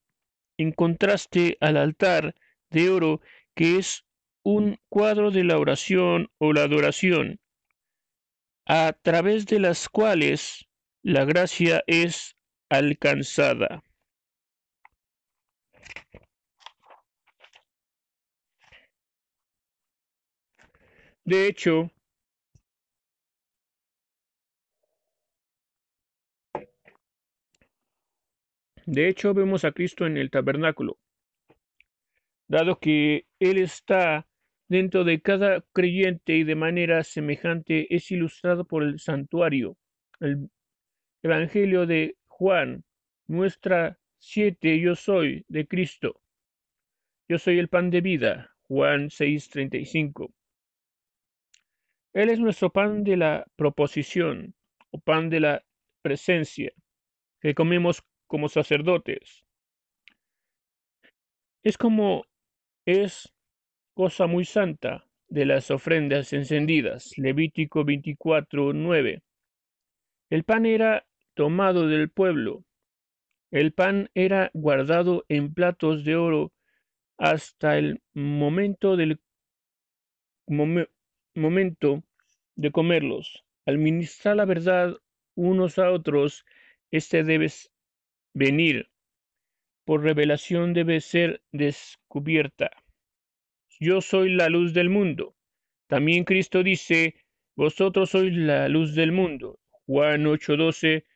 [0.58, 2.36] en contraste al altar
[2.72, 3.22] de oro
[3.56, 4.06] que es
[4.44, 7.40] un cuadro de la oración o la adoración,
[8.66, 10.68] a través de las cuales
[11.04, 12.36] la gracia es
[12.70, 13.84] alcanzada.
[21.26, 21.92] De hecho,
[28.86, 30.98] de hecho vemos a Cristo en el tabernáculo,
[32.50, 34.28] dado que Él está
[34.68, 39.78] dentro de cada creyente y de manera semejante es ilustrado por el santuario.
[40.20, 40.50] El
[41.24, 42.84] Evangelio de Juan
[43.28, 46.22] muestra siete yo soy de Cristo.
[47.30, 48.56] Yo soy el pan de vida.
[48.68, 50.34] Juan 6:35.
[52.14, 54.56] Él es nuestro pan de la proposición
[54.90, 55.64] o pan de la
[56.02, 56.72] presencia
[57.42, 59.46] que comemos como sacerdotes.
[61.64, 62.26] Es como
[62.90, 63.32] es
[63.94, 67.12] cosa muy santa de las ofrendas encendidas.
[67.18, 69.22] Levítico 24:9.
[70.32, 72.66] El pan era tomado del pueblo.
[73.52, 76.52] El pan era guardado en platos de oro
[77.18, 79.20] hasta el momento del
[81.36, 82.04] momento
[82.56, 83.44] de comerlos.
[83.68, 84.96] Al ministrar la verdad
[85.36, 86.44] unos a otros,
[86.90, 87.52] este debe
[88.34, 88.90] venir.
[89.90, 92.70] Por revelación debe ser descubierta.
[93.80, 95.36] Yo soy la luz del mundo.
[95.88, 97.16] También Cristo dice,
[97.56, 99.60] vosotros sois la luz del mundo.
[99.88, 101.08] Juan 8:12,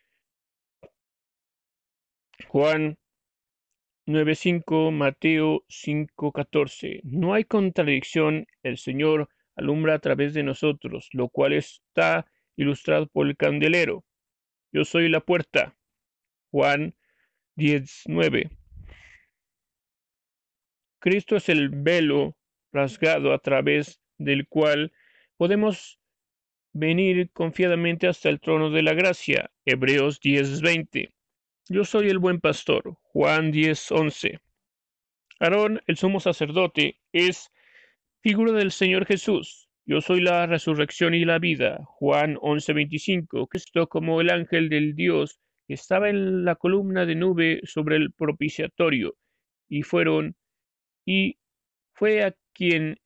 [2.48, 2.98] Juan
[4.08, 7.02] 9:5, Mateo 5:14.
[7.04, 8.48] No hay contradicción.
[8.64, 14.04] El Señor alumbra a través de nosotros, lo cual está ilustrado por el candelero.
[14.72, 15.78] Yo soy la puerta.
[16.50, 16.96] Juan
[17.56, 18.63] 19.
[21.04, 22.38] Cristo es el velo
[22.72, 24.94] rasgado a través del cual
[25.36, 26.00] podemos
[26.72, 29.52] venir confiadamente hasta el trono de la gracia.
[29.66, 31.10] Hebreos 10:20.
[31.68, 32.96] Yo soy el buen pastor.
[33.02, 34.40] Juan 10:11.
[35.42, 37.52] Aarón, el sumo sacerdote, es
[38.22, 39.68] Figura del Señor Jesús.
[39.86, 41.84] Yo soy la resurrección y la vida.
[41.86, 43.48] Juan 11:25.
[43.48, 45.38] Cristo como el ángel del Dios
[45.68, 49.18] estaba en la columna de nube sobre el propiciatorio
[49.68, 50.38] y fueron
[51.06, 51.38] y
[51.94, 53.00] fue a quien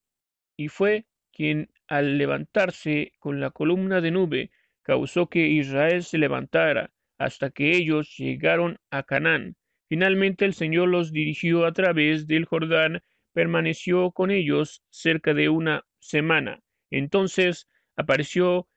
[0.55, 6.91] y fue quien al levantarse con la columna de nube causó que Israel se levantara
[7.17, 9.55] hasta que ellos llegaron a Canaán.
[9.87, 13.01] Finalmente el Señor los dirigió a través del Jordán
[13.33, 16.61] permaneció con ellos cerca de una semana.
[16.89, 18.67] Entonces apareció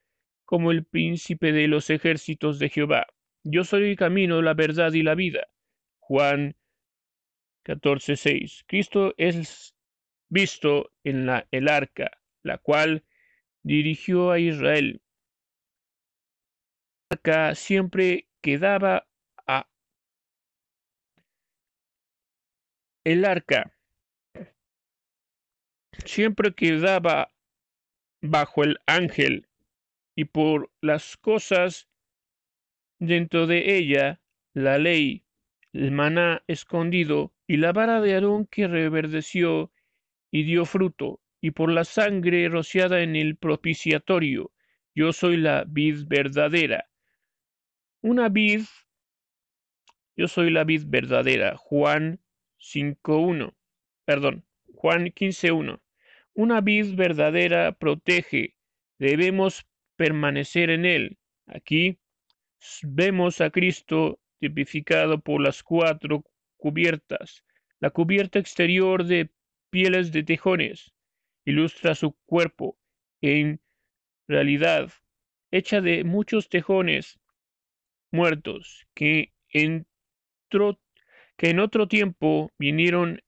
[0.45, 3.07] como el príncipe de los ejércitos de Jehová.
[3.43, 5.47] Yo soy el camino, la verdad y la vida.
[5.99, 6.57] Juan
[7.71, 8.65] 14:6.
[8.67, 9.77] Cristo es
[10.29, 12.11] visto en la, el arca,
[12.43, 13.05] la cual
[13.63, 15.01] dirigió a Israel.
[17.11, 19.07] El arca siempre quedaba
[19.47, 19.69] a
[23.05, 23.73] el arca
[26.05, 27.33] siempre quedaba
[28.23, 29.49] bajo el ángel
[30.17, 31.89] y por las cosas
[32.99, 34.21] dentro de ella
[34.55, 35.25] la ley,
[35.73, 39.73] el maná escondido y la vara de Aarón que reverdeció
[40.31, 44.53] y dio fruto, y por la sangre rociada en el propiciatorio.
[44.95, 46.89] Yo soy la vid verdadera.
[48.03, 48.63] Una vid,
[50.17, 51.57] yo soy la vid verdadera.
[51.57, 52.21] Juan
[52.61, 53.53] 5.1.
[54.05, 54.45] Perdón,
[54.77, 55.81] Juan 15.1.
[56.35, 58.55] Una vid verdadera protege,
[59.01, 61.19] debemos permanecer en él.
[61.47, 61.99] Aquí
[62.85, 66.23] vemos a Cristo tipificado por las cuatro
[66.61, 67.45] cubiertas.
[67.81, 69.31] La cubierta exterior de
[69.71, 70.93] pieles de tejones
[71.45, 72.79] ilustra su cuerpo,
[73.23, 73.61] en
[74.29, 74.93] realidad
[75.51, 77.19] hecha de muchos tejones
[78.13, 79.87] muertos que en,
[81.37, 83.21] que en otro tiempo vinieron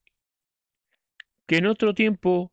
[1.46, 2.52] que en otro tiempo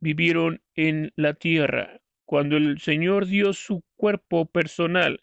[0.00, 5.22] vivieron en la tierra, cuando el Señor dio su cuerpo personal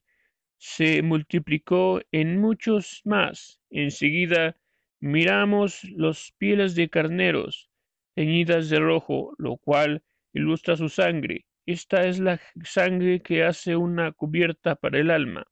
[0.57, 3.59] se multiplicó en muchos más.
[3.69, 4.57] Enseguida
[4.99, 7.69] miramos los pieles de carneros
[8.15, 11.45] teñidas de rojo, lo cual ilustra su sangre.
[11.65, 15.45] Esta es la sangre que hace una cubierta para el alma.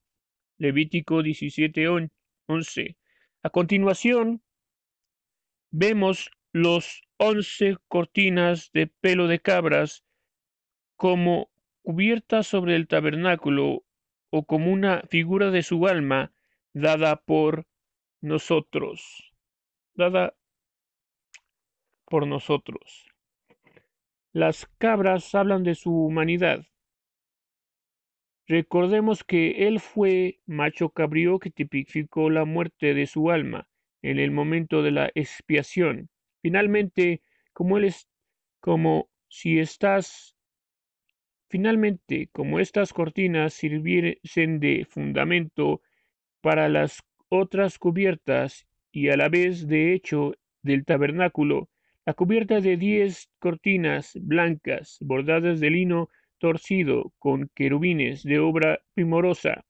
[0.58, 1.88] Levítico 17,
[2.48, 2.98] 11.
[3.42, 4.42] A continuación,
[5.72, 10.06] vemos los once cortinas de pelo de cabras
[10.96, 13.84] como cubiertas sobre el tabernáculo
[14.30, 16.34] o como una figura de su alma
[16.74, 17.68] dada por
[18.22, 19.33] nosotros,
[19.96, 20.36] dada
[22.06, 23.06] por nosotros.
[24.32, 26.66] Las cabras hablan de su humanidad.
[28.48, 33.68] Recordemos que él fue macho cabrío que tipificó la muerte de su alma
[34.02, 36.10] en el momento de la expiación.
[36.42, 37.22] Finalmente,
[37.54, 38.10] como él es,
[38.60, 40.36] como si estás,
[41.50, 45.82] finalmente, como estas cortinas sirviesen de fundamento
[46.42, 51.68] para las otras cubiertas y a la vez de hecho del tabernáculo,
[52.06, 59.66] la cubierta de diez cortinas blancas bordadas de lino torcido con querubines de obra primorosa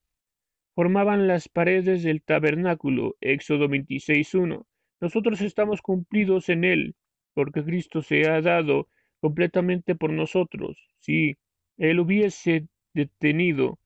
[0.76, 3.16] formaban las paredes del tabernáculo.
[3.22, 4.66] Éxodo 26.1.
[5.00, 6.96] Nosotros estamos cumplidos en él,
[7.34, 8.90] porque Cristo se ha dado
[9.22, 10.78] completamente por nosotros.
[11.00, 11.38] Si
[11.78, 13.80] él hubiese detenido,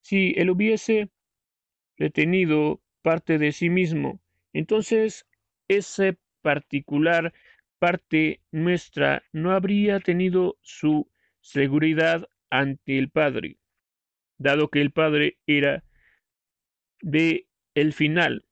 [0.00, 1.10] si él hubiese
[1.96, 4.20] retenido parte de sí mismo,
[4.58, 5.26] entonces
[5.68, 7.34] ese particular
[7.78, 13.58] parte nuestra no habría tenido su seguridad ante el Padre,
[14.38, 15.84] dado que el Padre era
[17.00, 18.46] de el final,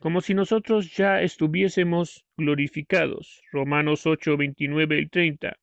[0.00, 3.42] como si nosotros ya estuviésemos glorificados.
[3.52, 5.56] Romanos 8, 29 y 30.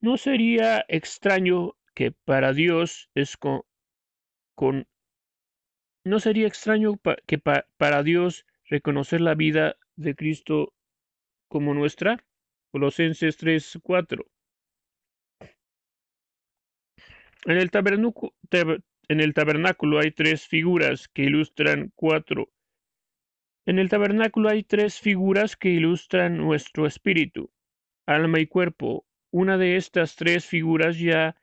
[0.00, 3.64] No sería extraño que para Dios es con,
[6.08, 10.74] no sería extraño que para Dios reconocer la vida de Cristo
[11.48, 12.24] como nuestra.
[12.70, 14.26] Colosenses 3, 4.
[17.44, 17.70] En el,
[19.08, 22.50] en el tabernáculo hay tres figuras que ilustran cuatro.
[23.64, 27.50] En el tabernáculo hay tres figuras que ilustran nuestro espíritu,
[28.06, 29.06] alma y cuerpo.
[29.30, 31.36] Una de estas tres figuras ya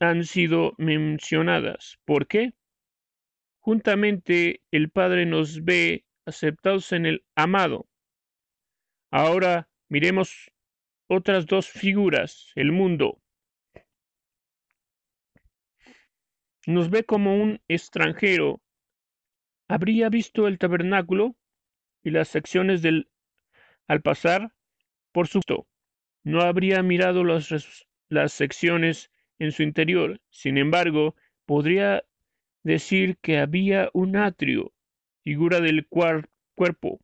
[0.00, 1.98] han sido mencionadas.
[2.04, 2.52] ¿Por qué?
[3.66, 7.88] Juntamente el Padre nos ve aceptados en el amado.
[9.10, 10.52] Ahora miremos
[11.08, 13.20] otras dos figuras, el mundo.
[16.68, 18.62] Nos ve como un extranjero.
[19.66, 21.34] ¿Habría visto el tabernáculo
[22.04, 23.10] y las secciones del
[23.88, 24.52] al pasar?
[25.10, 25.66] Por supuesto,
[26.22, 29.10] no habría mirado las, las secciones
[29.40, 30.20] en su interior.
[30.30, 32.04] Sin embargo, podría
[32.66, 34.72] decir que había un atrio,
[35.22, 37.00] figura del cuerpo,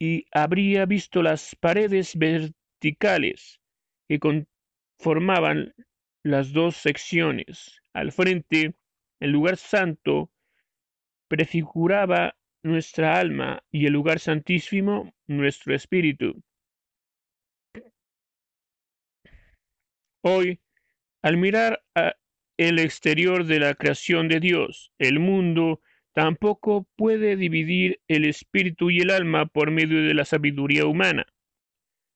[0.00, 3.60] y habría visto las paredes verticales
[4.08, 5.72] que conformaban
[6.24, 7.80] las dos secciones.
[7.92, 8.74] Al frente,
[9.20, 10.32] el lugar santo
[11.28, 16.42] prefiguraba nuestra alma y el lugar santísimo nuestro espíritu.
[20.22, 20.60] Hoy,
[21.22, 21.84] al mirar
[22.58, 25.80] el exterior de la creación de Dios, el mundo
[26.18, 31.26] Tampoco puede dividir el espíritu y el alma por medio de la sabiduría humana.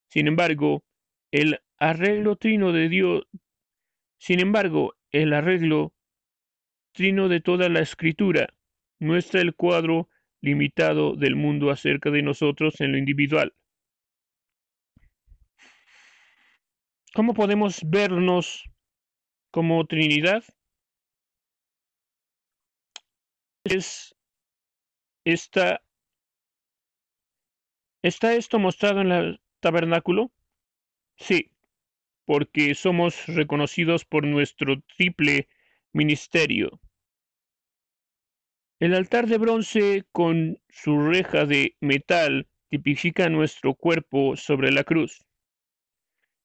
[0.09, 0.83] Sin embargo,
[1.31, 3.23] el arreglo trino de Dios,
[4.17, 5.93] sin embargo, el arreglo
[6.91, 8.53] trino de toda la escritura
[8.99, 10.09] muestra el cuadro
[10.41, 13.53] limitado del mundo acerca de nosotros en lo individual.
[17.13, 18.65] ¿Cómo podemos vernos
[19.53, 20.43] como Trinidad?
[23.63, 24.15] es
[25.25, 25.79] está
[28.01, 30.31] ¿Está esto mostrado en el tabernáculo?
[31.15, 31.51] Sí,
[32.25, 35.47] porque somos reconocidos por nuestro triple
[35.93, 36.81] ministerio.
[38.79, 45.23] El altar de bronce con su reja de metal tipifica nuestro cuerpo sobre la cruz.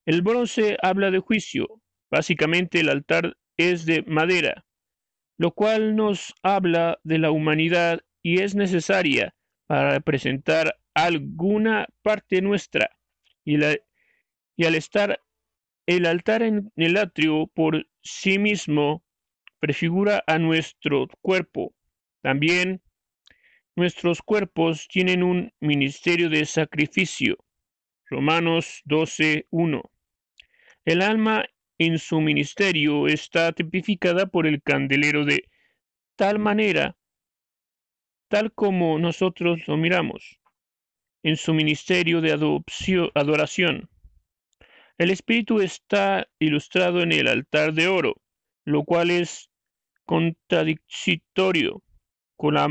[0.04, 1.80] El bronce habla de juicio.
[2.10, 4.64] Básicamente el altar es de madera
[5.38, 9.34] lo cual nos habla de la humanidad y es necesaria
[9.66, 12.90] para representar alguna parte nuestra.
[13.44, 15.22] Y, al estar
[15.86, 19.04] el altar en el atrio por sí mismo
[19.60, 21.72] prefigura a nuestro cuerpo.
[22.20, 22.82] También
[23.76, 27.38] nuestros cuerpos tienen un ministerio de sacrificio.
[28.06, 29.82] Romanos 12.1.
[30.84, 31.44] El alma
[31.78, 35.48] en su ministerio está tipificada por el candelero de
[36.16, 36.96] tal manera,
[38.28, 40.40] tal como nosotros lo miramos,
[41.22, 42.32] en su ministerio de
[43.14, 43.88] adoración.
[44.98, 48.16] El Espíritu está ilustrado en el altar de oro,
[48.64, 49.48] lo cual es
[50.04, 51.82] contradictorio
[52.36, 52.68] con la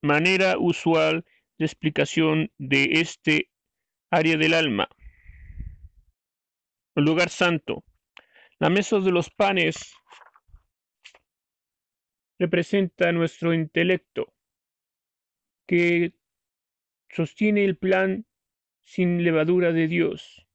[0.00, 1.24] manera usual
[1.58, 3.50] de explicación de este
[4.10, 4.88] área del alma.
[6.94, 7.84] Lugar santo.
[8.62, 9.92] La mesa de los panes
[12.38, 14.32] representa nuestro intelecto,
[15.66, 16.14] que
[17.10, 18.24] sostiene el plan
[18.84, 20.46] sin levadura de Dios.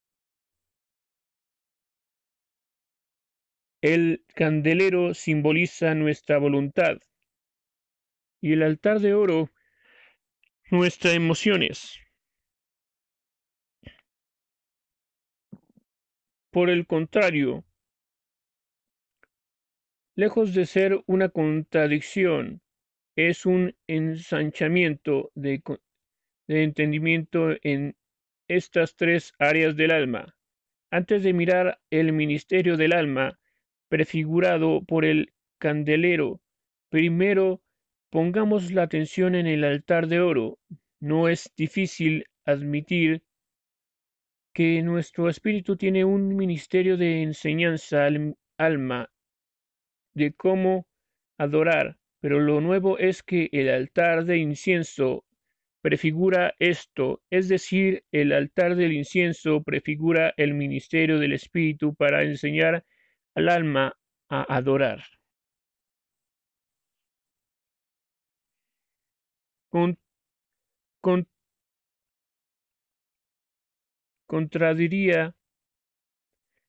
[3.82, 6.99] El candelero simboliza nuestra voluntad
[8.39, 9.51] y el altar de oro
[10.72, 11.99] nuestras emociones.
[16.51, 17.66] Por el contrario,
[20.18, 22.61] lejos de ser una contradicción,
[23.15, 25.61] es un ensanchamiento de,
[26.47, 27.95] de entendimiento en
[28.47, 30.36] estas tres áreas del alma.
[30.89, 33.39] Antes de mirar el ministerio del alma,
[33.89, 36.41] prefigurado por el candelero,
[36.89, 37.61] primero
[38.09, 40.57] pongamos la atención en el altar de oro.
[40.99, 43.22] No es difícil admitir
[44.51, 49.11] que nuestro espíritu tiene un ministerio de enseñanza al alma
[50.18, 50.88] de cómo
[51.38, 55.24] adorar, pero lo nuevo es que el altar de incienso
[55.82, 62.84] prefigura esto, es decir, el altar del incienso prefigura el ministerio del espíritu para enseñar
[63.36, 63.95] al alma
[64.30, 65.03] a adorar.
[69.70, 69.97] Con,
[71.01, 71.28] con,
[74.26, 75.36] contradiría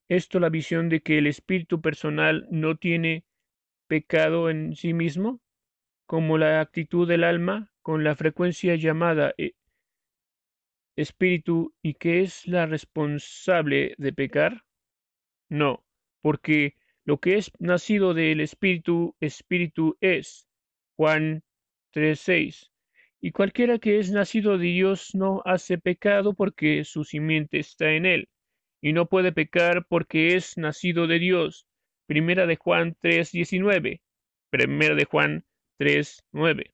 [0.09, 3.24] esto la visión de que el espíritu personal no tiene
[3.89, 5.41] pecado en sí mismo,
[6.07, 9.55] como la actitud del alma con la frecuencia llamada eh,
[10.97, 14.64] espíritu y que es la responsable de pecar?
[15.49, 15.84] No,
[16.20, 20.47] porque lo que es nacido del espíritu, espíritu es.
[20.97, 21.43] Juan
[21.93, 22.70] 3:6.
[23.20, 28.05] Y cualquiera que es nacido de Dios no hace pecado porque su simiente está en
[28.07, 28.28] él,
[28.80, 31.66] y no puede pecar porque es nacido de Dios.
[32.09, 34.00] Primera de Juan 3:19.
[34.48, 35.44] Primera de Juan
[35.76, 36.72] 3:9.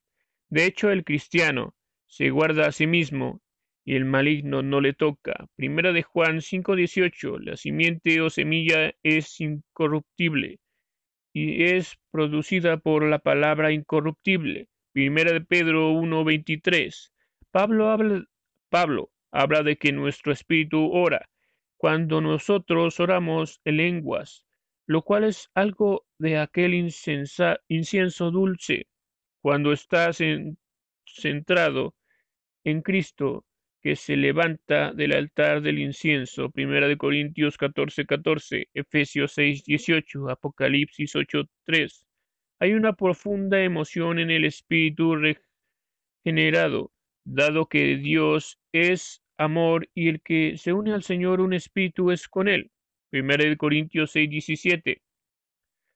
[0.49, 1.75] De hecho, el cristiano
[2.07, 3.43] se guarda a sí mismo
[3.85, 5.49] y el maligno no le toca.
[5.57, 7.41] Primera de Juan 5:18.
[7.41, 10.61] La simiente o semilla es incorruptible
[11.33, 14.69] y es producida por la palabra incorruptible.
[14.93, 17.13] Primera de Pedro 1:23.
[17.51, 18.25] Pablo habla,
[18.69, 21.29] Pablo habla de que nuestro espíritu ora
[21.77, 24.45] cuando nosotros oramos en lenguas,
[24.87, 28.87] lo cual es algo de aquel incienso dulce.
[29.41, 30.19] Cuando estás
[31.07, 31.95] centrado
[32.65, 33.45] en Cristo,
[33.85, 36.51] que se levanta del altar del incienso.
[36.51, 42.07] Primera de Corintios 14, 14, Efesios 6, 18, Apocalipsis 8, 3.
[42.61, 45.17] Hay una profunda emoción en el espíritu
[46.25, 46.93] regenerado,
[47.27, 52.27] dado que Dios es amor y el que se une al Señor un espíritu es
[52.27, 52.71] con él.
[53.15, 55.01] Primera de Corintios 6, 17.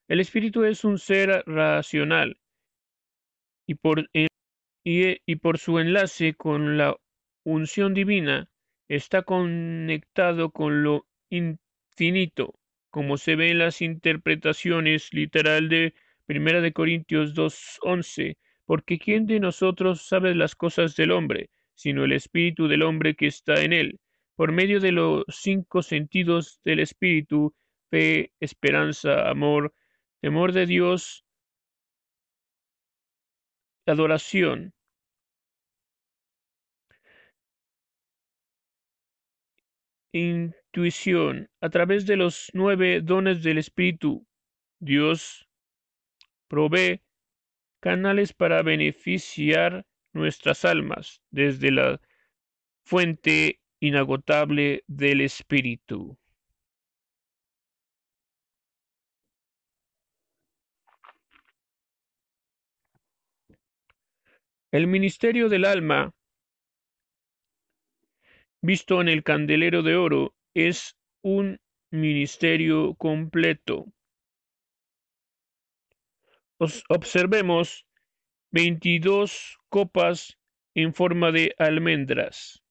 [0.07, 2.39] El espíritu es un ser racional
[3.66, 4.29] y por, y,
[4.85, 6.97] y por su enlace con la
[7.43, 8.49] unción divina
[8.87, 12.55] está conectado con lo infinito,
[12.89, 15.95] como se ve en las interpretaciones literal de
[16.25, 22.12] Primera de Corintios 2.11, porque ¿quién de nosotros sabe las cosas del hombre, sino el
[22.12, 23.99] espíritu del hombre que está en él?
[24.39, 27.57] Por medio de los cinco sentidos del espíritu,
[27.91, 29.74] fe, esperanza, amor,
[30.20, 31.24] temor de Dios,
[33.84, 34.74] adoración,
[40.12, 44.24] intuición, a través de los nueve dones del Espíritu,
[44.78, 45.49] Dios
[46.47, 47.03] provee
[47.80, 52.01] canales para beneficiar nuestras almas desde la
[52.84, 56.18] fuente inagotable del Espíritu.
[64.70, 66.12] El ministerio del alma
[68.61, 71.61] visto en el candelero de oro, es un
[71.91, 73.87] ministerio completo.
[76.89, 77.87] observemos
[78.51, 80.37] veintidós copas
[80.74, 82.62] en forma de almendras.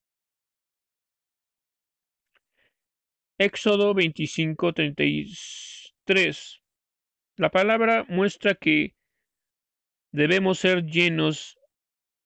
[3.40, 6.62] Éxodo 25, 33.
[7.36, 8.96] La palabra muestra que
[10.12, 11.60] debemos ser llenos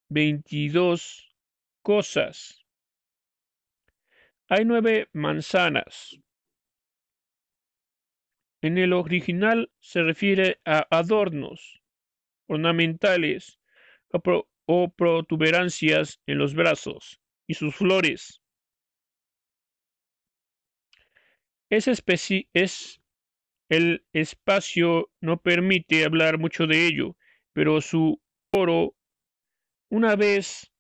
[0.10, 1.36] 22
[1.82, 2.66] cosas.
[4.48, 6.18] Hay nueve manzanas.
[8.62, 11.82] En el original se refiere a adornos
[12.48, 13.60] ornamentales
[14.14, 18.42] o, protuberancias en los brazos y sus flores.
[21.72, 21.88] Es,
[22.54, 23.02] es
[23.70, 27.16] el espacio no permite hablar mucho de ello,
[27.54, 28.94] pero su oro
[29.90, 30.74] una vez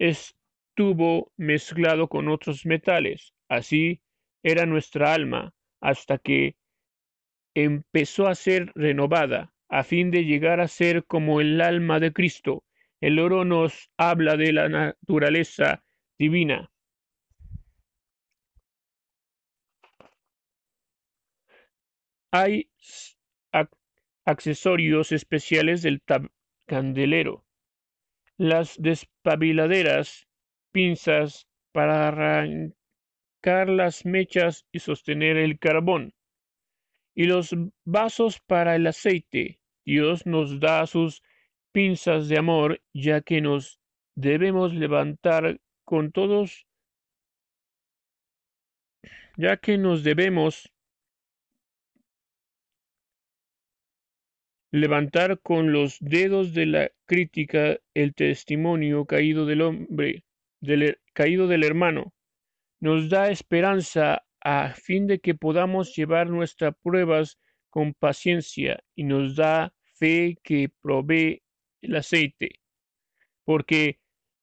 [0.00, 3.32] estuvo mezclado con otros metales.
[3.48, 4.02] Así
[4.42, 6.56] era nuestra alma hasta que
[7.54, 12.64] empezó a ser renovada, a fin de llegar a ser como el alma de Cristo.
[13.00, 15.84] El oro nos habla de la naturaleza
[16.18, 16.72] divina.
[22.36, 22.68] Hay
[24.24, 26.02] accesorios especiales del
[26.66, 27.44] candelero.
[28.36, 30.26] Las despabiladeras,
[30.72, 36.12] pinzas para arrancar las mechas y sostener el carbón
[37.14, 37.54] y los
[37.84, 39.60] vasos para el aceite.
[39.84, 41.22] Dios nos da sus
[41.70, 43.78] pinzas de amor, ya que nos
[44.16, 46.66] debemos levantar con todos,
[49.36, 50.73] ya que nos debemos
[54.74, 60.24] levantar con los dedos de la crítica el testimonio caído del hombre,
[60.60, 62.12] del caído del hermano,
[62.80, 67.38] nos da esperanza a fin de que podamos llevar nuestras pruebas
[67.70, 71.44] con paciencia y nos da fe que provee
[71.80, 72.58] el aceite.
[73.44, 74.00] Porque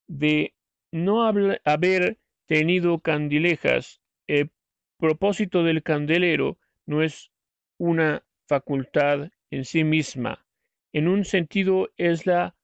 [0.07, 0.55] de
[0.93, 4.49] no haber tenido candilejas, el
[4.97, 7.33] propósito del candelero no es
[7.77, 10.45] una facultad en sí misma.
[10.93, 12.55] En un sentido es la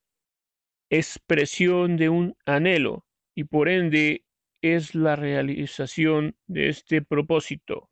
[0.90, 4.24] expresión de un anhelo y por ende
[4.62, 7.88] es la realización de este propósito.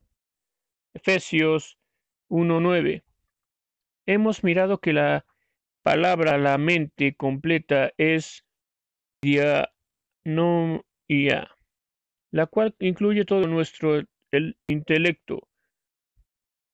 [0.94, 1.78] Efesios
[2.28, 3.05] 1.9.
[4.07, 5.26] Hemos mirado que la
[5.82, 8.44] palabra la mente completa es
[9.22, 10.36] dianoia,
[12.30, 15.49] la cual incluye todo nuestro el intelecto,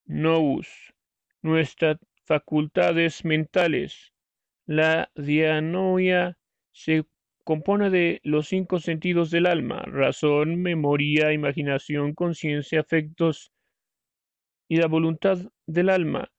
[0.07, 0.95] nous,
[1.43, 4.13] nuestras facultades mentales.
[4.67, 6.39] La dianoia
[6.73, 7.05] se
[7.45, 13.53] compone de los cinco sentidos del alma, razón, memoria, imaginación, conciencia, afectos
[14.69, 16.31] y la voluntad del alma.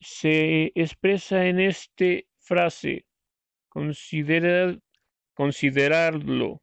[0.00, 2.06] Se expresa en esta
[2.38, 3.04] frase,
[3.68, 4.78] considera,
[5.34, 6.62] considerarlo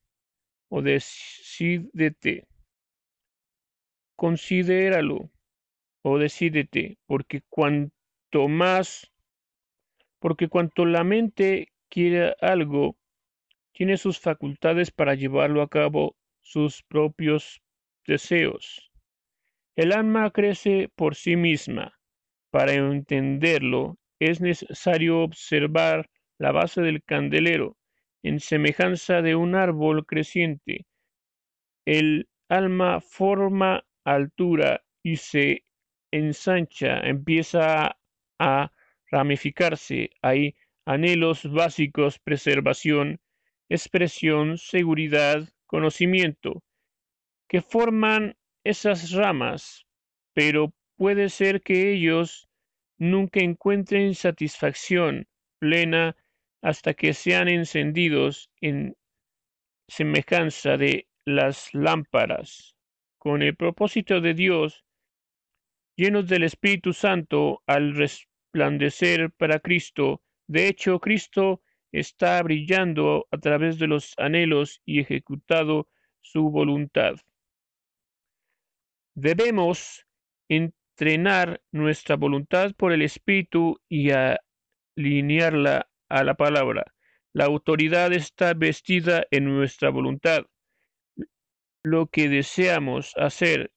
[0.69, 2.47] o decídete,
[4.15, 5.31] considéralo
[6.01, 7.41] o decídete, porque
[8.47, 9.11] más,
[10.19, 12.97] porque cuanto la mente quiere algo,
[13.71, 17.61] tiene sus facultades para llevarlo a cabo sus propios
[18.05, 18.91] deseos.
[19.75, 21.99] El alma crece por sí misma.
[22.49, 27.77] Para entenderlo es necesario observar la base del candelero
[28.23, 30.85] en semejanza de un árbol creciente.
[31.85, 35.65] El alma forma altura y se
[36.11, 37.97] ensancha, empieza
[38.39, 38.71] a
[39.09, 40.11] ramificarse.
[40.21, 40.55] Hay
[40.85, 43.19] anhelos básicos, preservación,
[43.69, 46.63] expresión, seguridad, conocimiento,
[47.47, 49.85] que forman esas ramas,
[50.33, 52.47] pero puede ser que ellos
[52.97, 55.27] nunca encuentren satisfacción
[55.59, 56.15] plena
[56.61, 58.95] hasta que sean encendidos en
[59.87, 62.75] semejanza de las lámparas,
[63.17, 64.84] con el propósito de Dios,
[65.95, 70.21] llenos del Espíritu Santo al resplandecer para Cristo.
[70.47, 75.87] De hecho, Cristo está brillando a través de los anhelos y ejecutado
[76.21, 77.15] su voluntad.
[79.15, 80.05] Debemos
[80.49, 86.93] entrenar nuestra voluntad por el Espíritu y alinearla a la palabra.
[87.33, 90.45] La autoridad está vestida en nuestra voluntad.
[91.83, 93.71] Lo que deseamos hacer,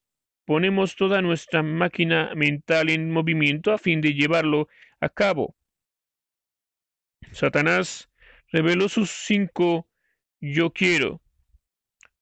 [0.48, 4.66] ponemos toda nuestra máquina mental en movimiento a fin de llevarlo
[4.98, 5.54] a cabo.
[7.32, 8.08] Satanás
[8.50, 9.86] reveló sus cinco
[10.40, 11.20] yo quiero.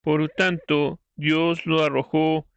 [0.00, 2.48] Por tanto, Dios lo arrojó.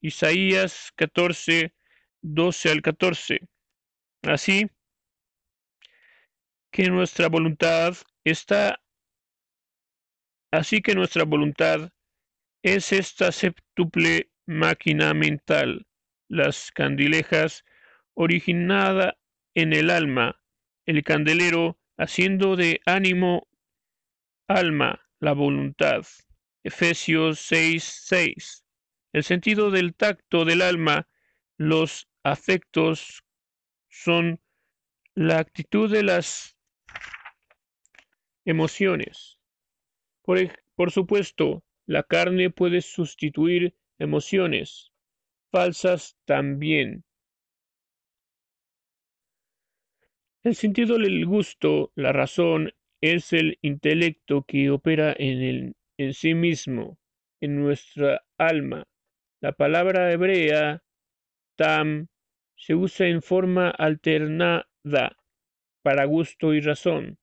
[0.00, 1.74] Isaías 14,
[2.22, 3.40] 12 al 14.
[4.22, 4.70] Así
[6.70, 8.80] que nuestra voluntad está,
[10.52, 11.90] así que nuestra voluntad
[12.62, 15.86] es esta septuple máquina mental,
[16.28, 17.64] las candilejas
[18.14, 19.18] originada
[19.54, 20.40] en el alma,
[20.86, 23.48] el candelero haciendo de ánimo
[24.48, 26.04] alma la voluntad.
[26.62, 28.64] Efesios 6:6.
[29.12, 31.08] El sentido del tacto del alma,
[31.56, 33.24] los afectos
[33.88, 34.40] son
[35.14, 36.56] la actitud de las
[38.44, 39.38] emociones.
[40.22, 40.38] Por,
[40.74, 44.92] por supuesto, la carne puede sustituir emociones
[45.50, 47.04] falsas también.
[50.42, 56.34] El sentido del gusto, la razón, es el intelecto que opera en, el, en sí
[56.34, 56.98] mismo,
[57.40, 58.84] en nuestra alma.
[59.40, 60.82] La palabra hebrea
[61.56, 62.08] tam
[62.56, 65.16] se usa en forma alternada
[65.82, 67.18] para gusto y razón.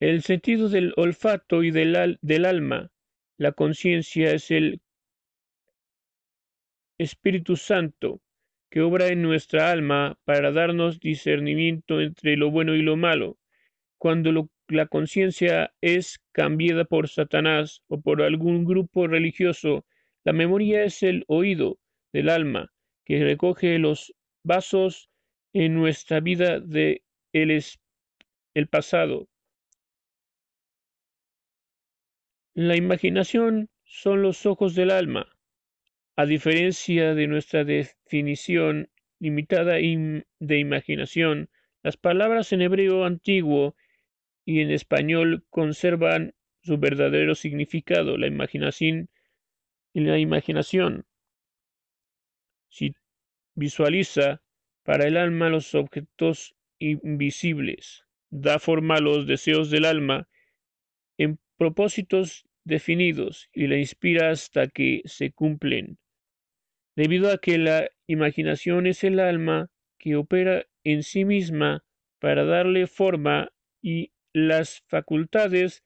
[0.00, 2.90] El sentido del olfato y del, del alma,
[3.38, 4.80] la conciencia es el
[7.00, 8.20] Espíritu Santo
[8.70, 13.38] que obra en nuestra alma para darnos discernimiento entre lo bueno y lo malo.
[13.98, 19.86] Cuando la conciencia es cambiada por Satanás o por algún grupo religioso,
[20.24, 21.78] la memoria es el oído
[22.12, 22.70] del alma
[23.06, 25.08] que recoge los vasos
[25.54, 29.26] en nuestra vida de el, pasado.
[32.54, 35.26] La imaginación son los ojos del alma.
[36.20, 38.90] A diferencia de nuestra definición
[39.20, 41.48] limitada de imaginación,
[41.82, 43.74] las palabras en hebreo antiguo
[44.44, 48.18] y en español conservan su verdadero significado.
[48.18, 49.08] La imaginación
[49.94, 51.06] la imaginación
[52.68, 52.94] si
[53.54, 54.42] visualiza
[54.82, 60.28] para el alma los objetos invisibles, da forma a los deseos del alma
[61.16, 65.98] en propósitos definidos y la inspira hasta que se cumplen.
[66.96, 71.84] Debido a que la imaginación es el alma que opera en sí misma
[72.18, 75.84] para darle forma y las facultades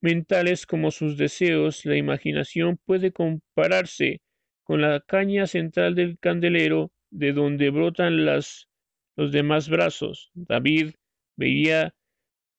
[0.00, 4.20] mentales como sus deseos, la imaginación puede compararse
[4.64, 8.68] con la caña central del candelero de donde brotan las,
[9.16, 10.30] los demás brazos.
[10.34, 10.94] David
[11.36, 11.94] veía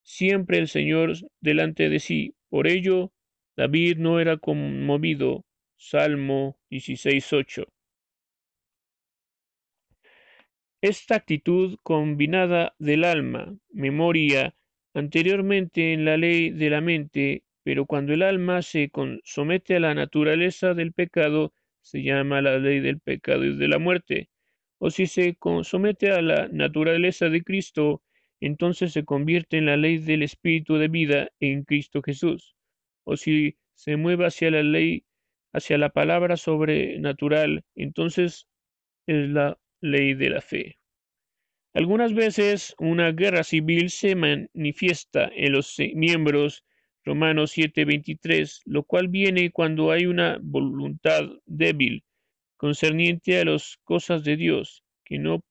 [0.03, 2.35] siempre el Señor delante de sí.
[2.49, 3.13] Por ello,
[3.55, 5.45] David no era conmovido.
[5.79, 7.65] Salmo 16.8.
[10.81, 14.55] Esta actitud combinada del alma, memoria,
[14.93, 18.91] anteriormente en la ley de la mente, pero cuando el alma se
[19.23, 23.79] somete a la naturaleza del pecado, se llama la ley del pecado y de la
[23.79, 24.29] muerte
[24.79, 28.01] o si se somete a la naturaleza de Cristo,
[28.39, 32.55] entonces se convierte en la ley del Espíritu de vida en Cristo Jesús,
[33.03, 35.03] o si se mueve hacia la ley,
[35.53, 38.47] hacia la palabra sobrenatural, entonces
[39.07, 40.77] es la ley de la fe.
[41.73, 46.63] Algunas veces una guerra civil se manifiesta en los miembros
[47.05, 52.03] Romanos 7:23, lo cual viene cuando hay una voluntad débil
[52.57, 55.43] concerniente a las cosas de Dios, que no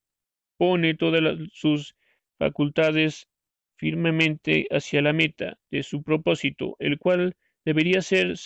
[0.58, 1.22] pone todas
[1.52, 1.96] sus
[2.38, 3.28] facultades
[3.76, 7.34] firmemente hacia la meta de su propósito, el cual
[7.64, 8.36] debería ser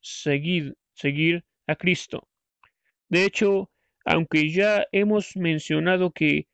[0.00, 2.28] seguir, seguir a Cristo.
[3.08, 3.70] De hecho,
[4.04, 6.48] aunque ya hemos mencionado que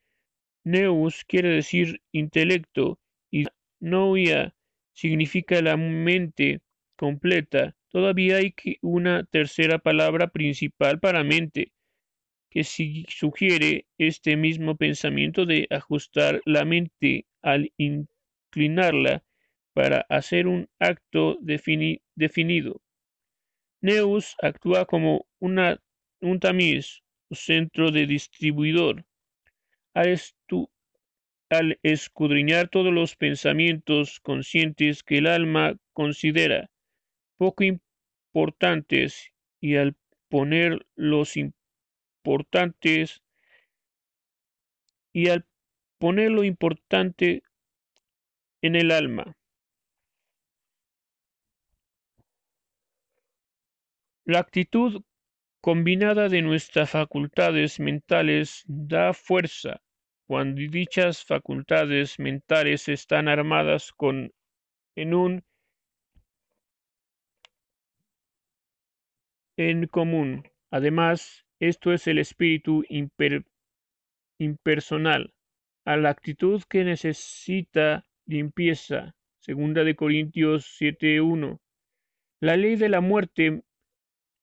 [0.64, 2.98] Neus quiere decir intelecto
[3.30, 3.46] y
[3.80, 4.54] Noia
[4.92, 6.60] significa la mente
[6.96, 11.72] completa, Todavía hay una tercera palabra principal para mente,
[12.50, 19.24] que sugiere este mismo pensamiento de ajustar la mente al inclinarla
[19.72, 22.82] para hacer un acto definido.
[23.80, 25.80] Neus actúa como una,
[26.20, 29.04] un tamiz, centro de distribuidor.
[29.94, 30.18] Al,
[31.50, 36.70] al escudriñar todos los pensamientos conscientes que el alma considera,
[37.36, 39.96] poco importantes y al
[40.28, 43.22] poner los importantes
[45.12, 45.46] y al
[45.98, 47.42] poner lo importante
[48.60, 49.37] en el alma.
[54.28, 55.04] La actitud
[55.62, 59.80] combinada de nuestras facultades mentales da fuerza
[60.26, 64.30] cuando dichas facultades mentales están armadas con
[64.96, 65.44] en un
[69.56, 70.46] en común.
[70.70, 72.84] Además, esto es el espíritu
[74.38, 75.32] impersonal,
[75.86, 79.14] a la actitud que necesita limpieza.
[79.38, 81.60] Segunda de Corintios 7.1.
[82.40, 83.62] La ley de la muerte,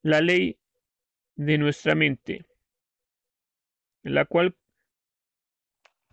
[0.06, 0.60] la ley
[1.36, 2.46] de nuestra mente,
[4.04, 4.56] la cual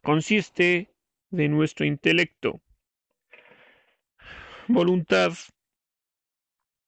[0.00, 0.94] consiste
[1.28, 2.62] de nuestro intelecto,
[4.66, 5.32] voluntad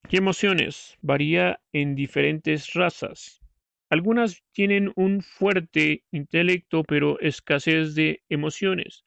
[0.09, 0.96] y emociones.
[1.02, 3.42] Varía en diferentes razas.
[3.90, 9.05] Algunas tienen un fuerte intelecto pero escasez de emociones,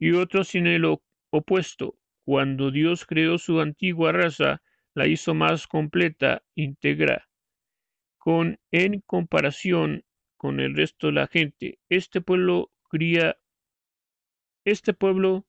[0.00, 1.96] y otros tienen lo opuesto.
[2.24, 4.62] Cuando Dios creó su antigua raza,
[4.94, 7.28] la hizo más completa, íntegra,
[8.26, 10.04] con en comparación
[10.36, 11.78] con el resto de la gente.
[11.88, 13.38] Este pueblo cría,
[14.64, 15.46] este pueblo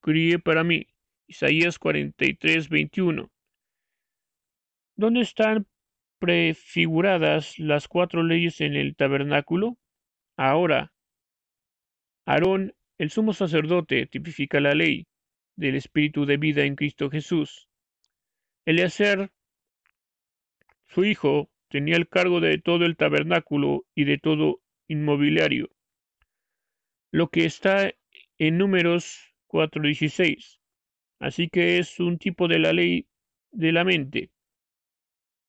[0.00, 0.86] críe para mí.
[1.26, 3.32] Isaías 43, 21.
[4.94, 5.66] ¿Dónde están
[6.20, 9.76] prefiguradas las cuatro leyes en el tabernáculo?
[10.36, 10.92] Ahora,
[12.26, 15.08] Aarón, el sumo sacerdote, tipifica la ley
[15.56, 17.68] del Espíritu de vida en Cristo Jesús.
[18.64, 19.32] Eleazar,
[20.90, 25.70] su hijo, tenía el cargo de todo el tabernáculo y de todo inmobiliario,
[27.12, 27.94] lo que está
[28.38, 30.58] en números 4.16.
[31.20, 33.06] Así que es un tipo de la ley
[33.52, 34.30] de la mente,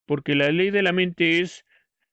[0.06, 1.66] porque la ley de la mente es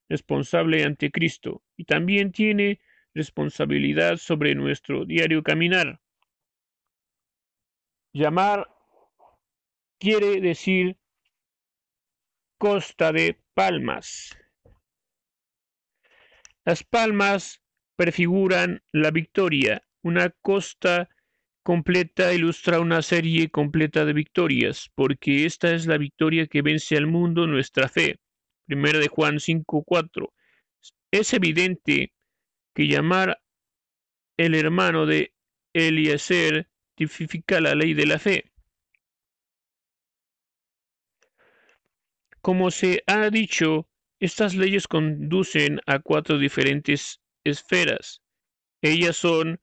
[0.07, 2.79] responsable ante Cristo y también tiene
[3.13, 5.99] responsabilidad sobre nuestro diario caminar.
[8.13, 8.67] Llamar
[9.99, 10.98] quiere decir
[12.59, 14.37] costa de palmas.
[16.65, 17.63] Las palmas
[17.95, 19.81] prefiguran la victoria.
[20.03, 21.09] Una costa
[21.63, 27.07] completa ilustra una serie completa de victorias, porque esta es la victoria que vence al
[27.07, 28.19] mundo nuestra fe.
[28.67, 30.33] Primera de Juan 5:4.
[31.11, 32.13] Es evidente
[32.75, 33.41] que llamar
[34.37, 35.33] el hermano de
[35.73, 38.51] Eliezer tipifica la ley de la fe.
[42.41, 48.21] Como se ha dicho, estas leyes conducen a cuatro diferentes esferas.
[48.81, 49.59] Ellas son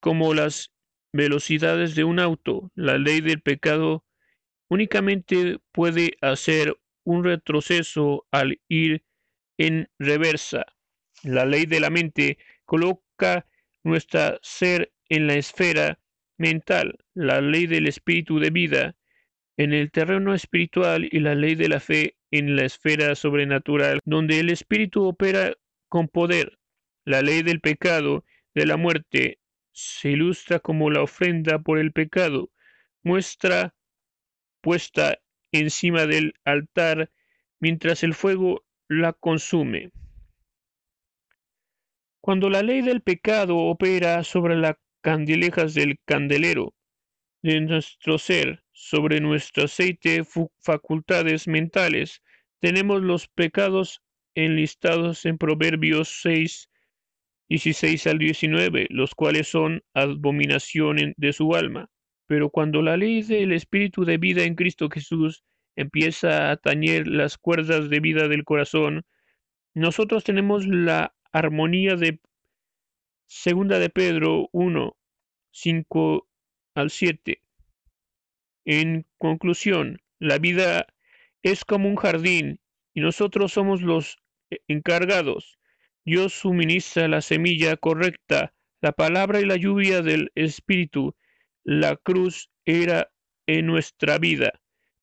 [0.00, 0.72] como las
[1.12, 2.70] velocidades de un auto.
[2.74, 4.04] La ley del pecado
[4.68, 9.04] únicamente puede hacer un retroceso al ir
[9.58, 10.66] en reversa.
[11.22, 13.46] La ley de la mente coloca
[13.84, 15.98] nuestra ser en la esfera
[16.38, 18.96] mental, la ley del espíritu de vida
[19.56, 24.40] en el terreno espiritual y la ley de la fe en la esfera sobrenatural, donde
[24.40, 25.54] el espíritu opera
[25.88, 26.58] con poder.
[27.04, 28.24] La ley del pecado,
[28.54, 29.38] de la muerte,
[29.72, 32.50] se ilustra como la ofrenda por el pecado,
[33.02, 33.74] muestra
[34.60, 35.18] puesta
[35.50, 37.10] encima del altar
[37.60, 39.90] mientras el fuego la consume.
[42.20, 46.74] Cuando la ley del pecado opera sobre las candilejas del candelero
[47.42, 50.24] de nuestro ser, sobre nuestro aceite
[50.58, 52.20] facultades mentales,
[52.58, 54.02] tenemos los pecados
[54.34, 56.68] enlistados en Proverbios 6,
[57.48, 61.90] 16 al 19, los cuales son abominación de su alma.
[62.26, 65.44] Pero cuando la ley del Espíritu de vida en Cristo Jesús
[65.76, 69.06] empieza a tañer las cuerdas de vida del corazón,
[69.74, 72.18] nosotros tenemos la armonía de
[73.28, 74.96] Segunda de Pedro 1,
[75.52, 76.28] 5
[76.74, 77.41] al 7.
[78.64, 80.86] En conclusión, la vida
[81.42, 82.60] es como un jardín
[82.94, 84.18] y nosotros somos los
[84.68, 85.58] encargados.
[86.04, 91.16] Dios suministra la semilla correcta, la palabra y la lluvia del Espíritu.
[91.64, 93.10] La cruz era
[93.46, 94.52] en nuestra vida.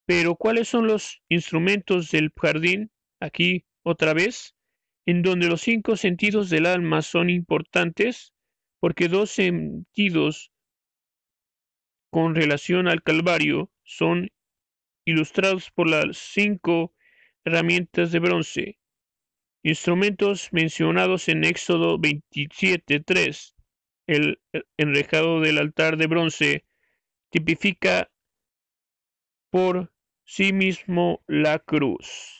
[0.06, 2.92] Pero ¿cuáles son los instrumentos del jardín?
[3.20, 4.56] Aquí otra vez,
[5.06, 8.34] en donde los cinco sentidos del alma son importantes,
[8.80, 10.52] porque dos sentidos
[12.10, 14.32] con relación al Calvario son
[15.06, 16.94] ilustrados por las cinco
[17.44, 18.80] herramientas de bronce,
[19.64, 23.56] instrumentos mencionados en Éxodo 27.3.
[24.08, 24.42] El
[24.78, 26.66] enrejado del altar de bronce
[27.30, 28.12] tipifica
[29.52, 29.92] por
[30.24, 32.39] sí mismo la cruz.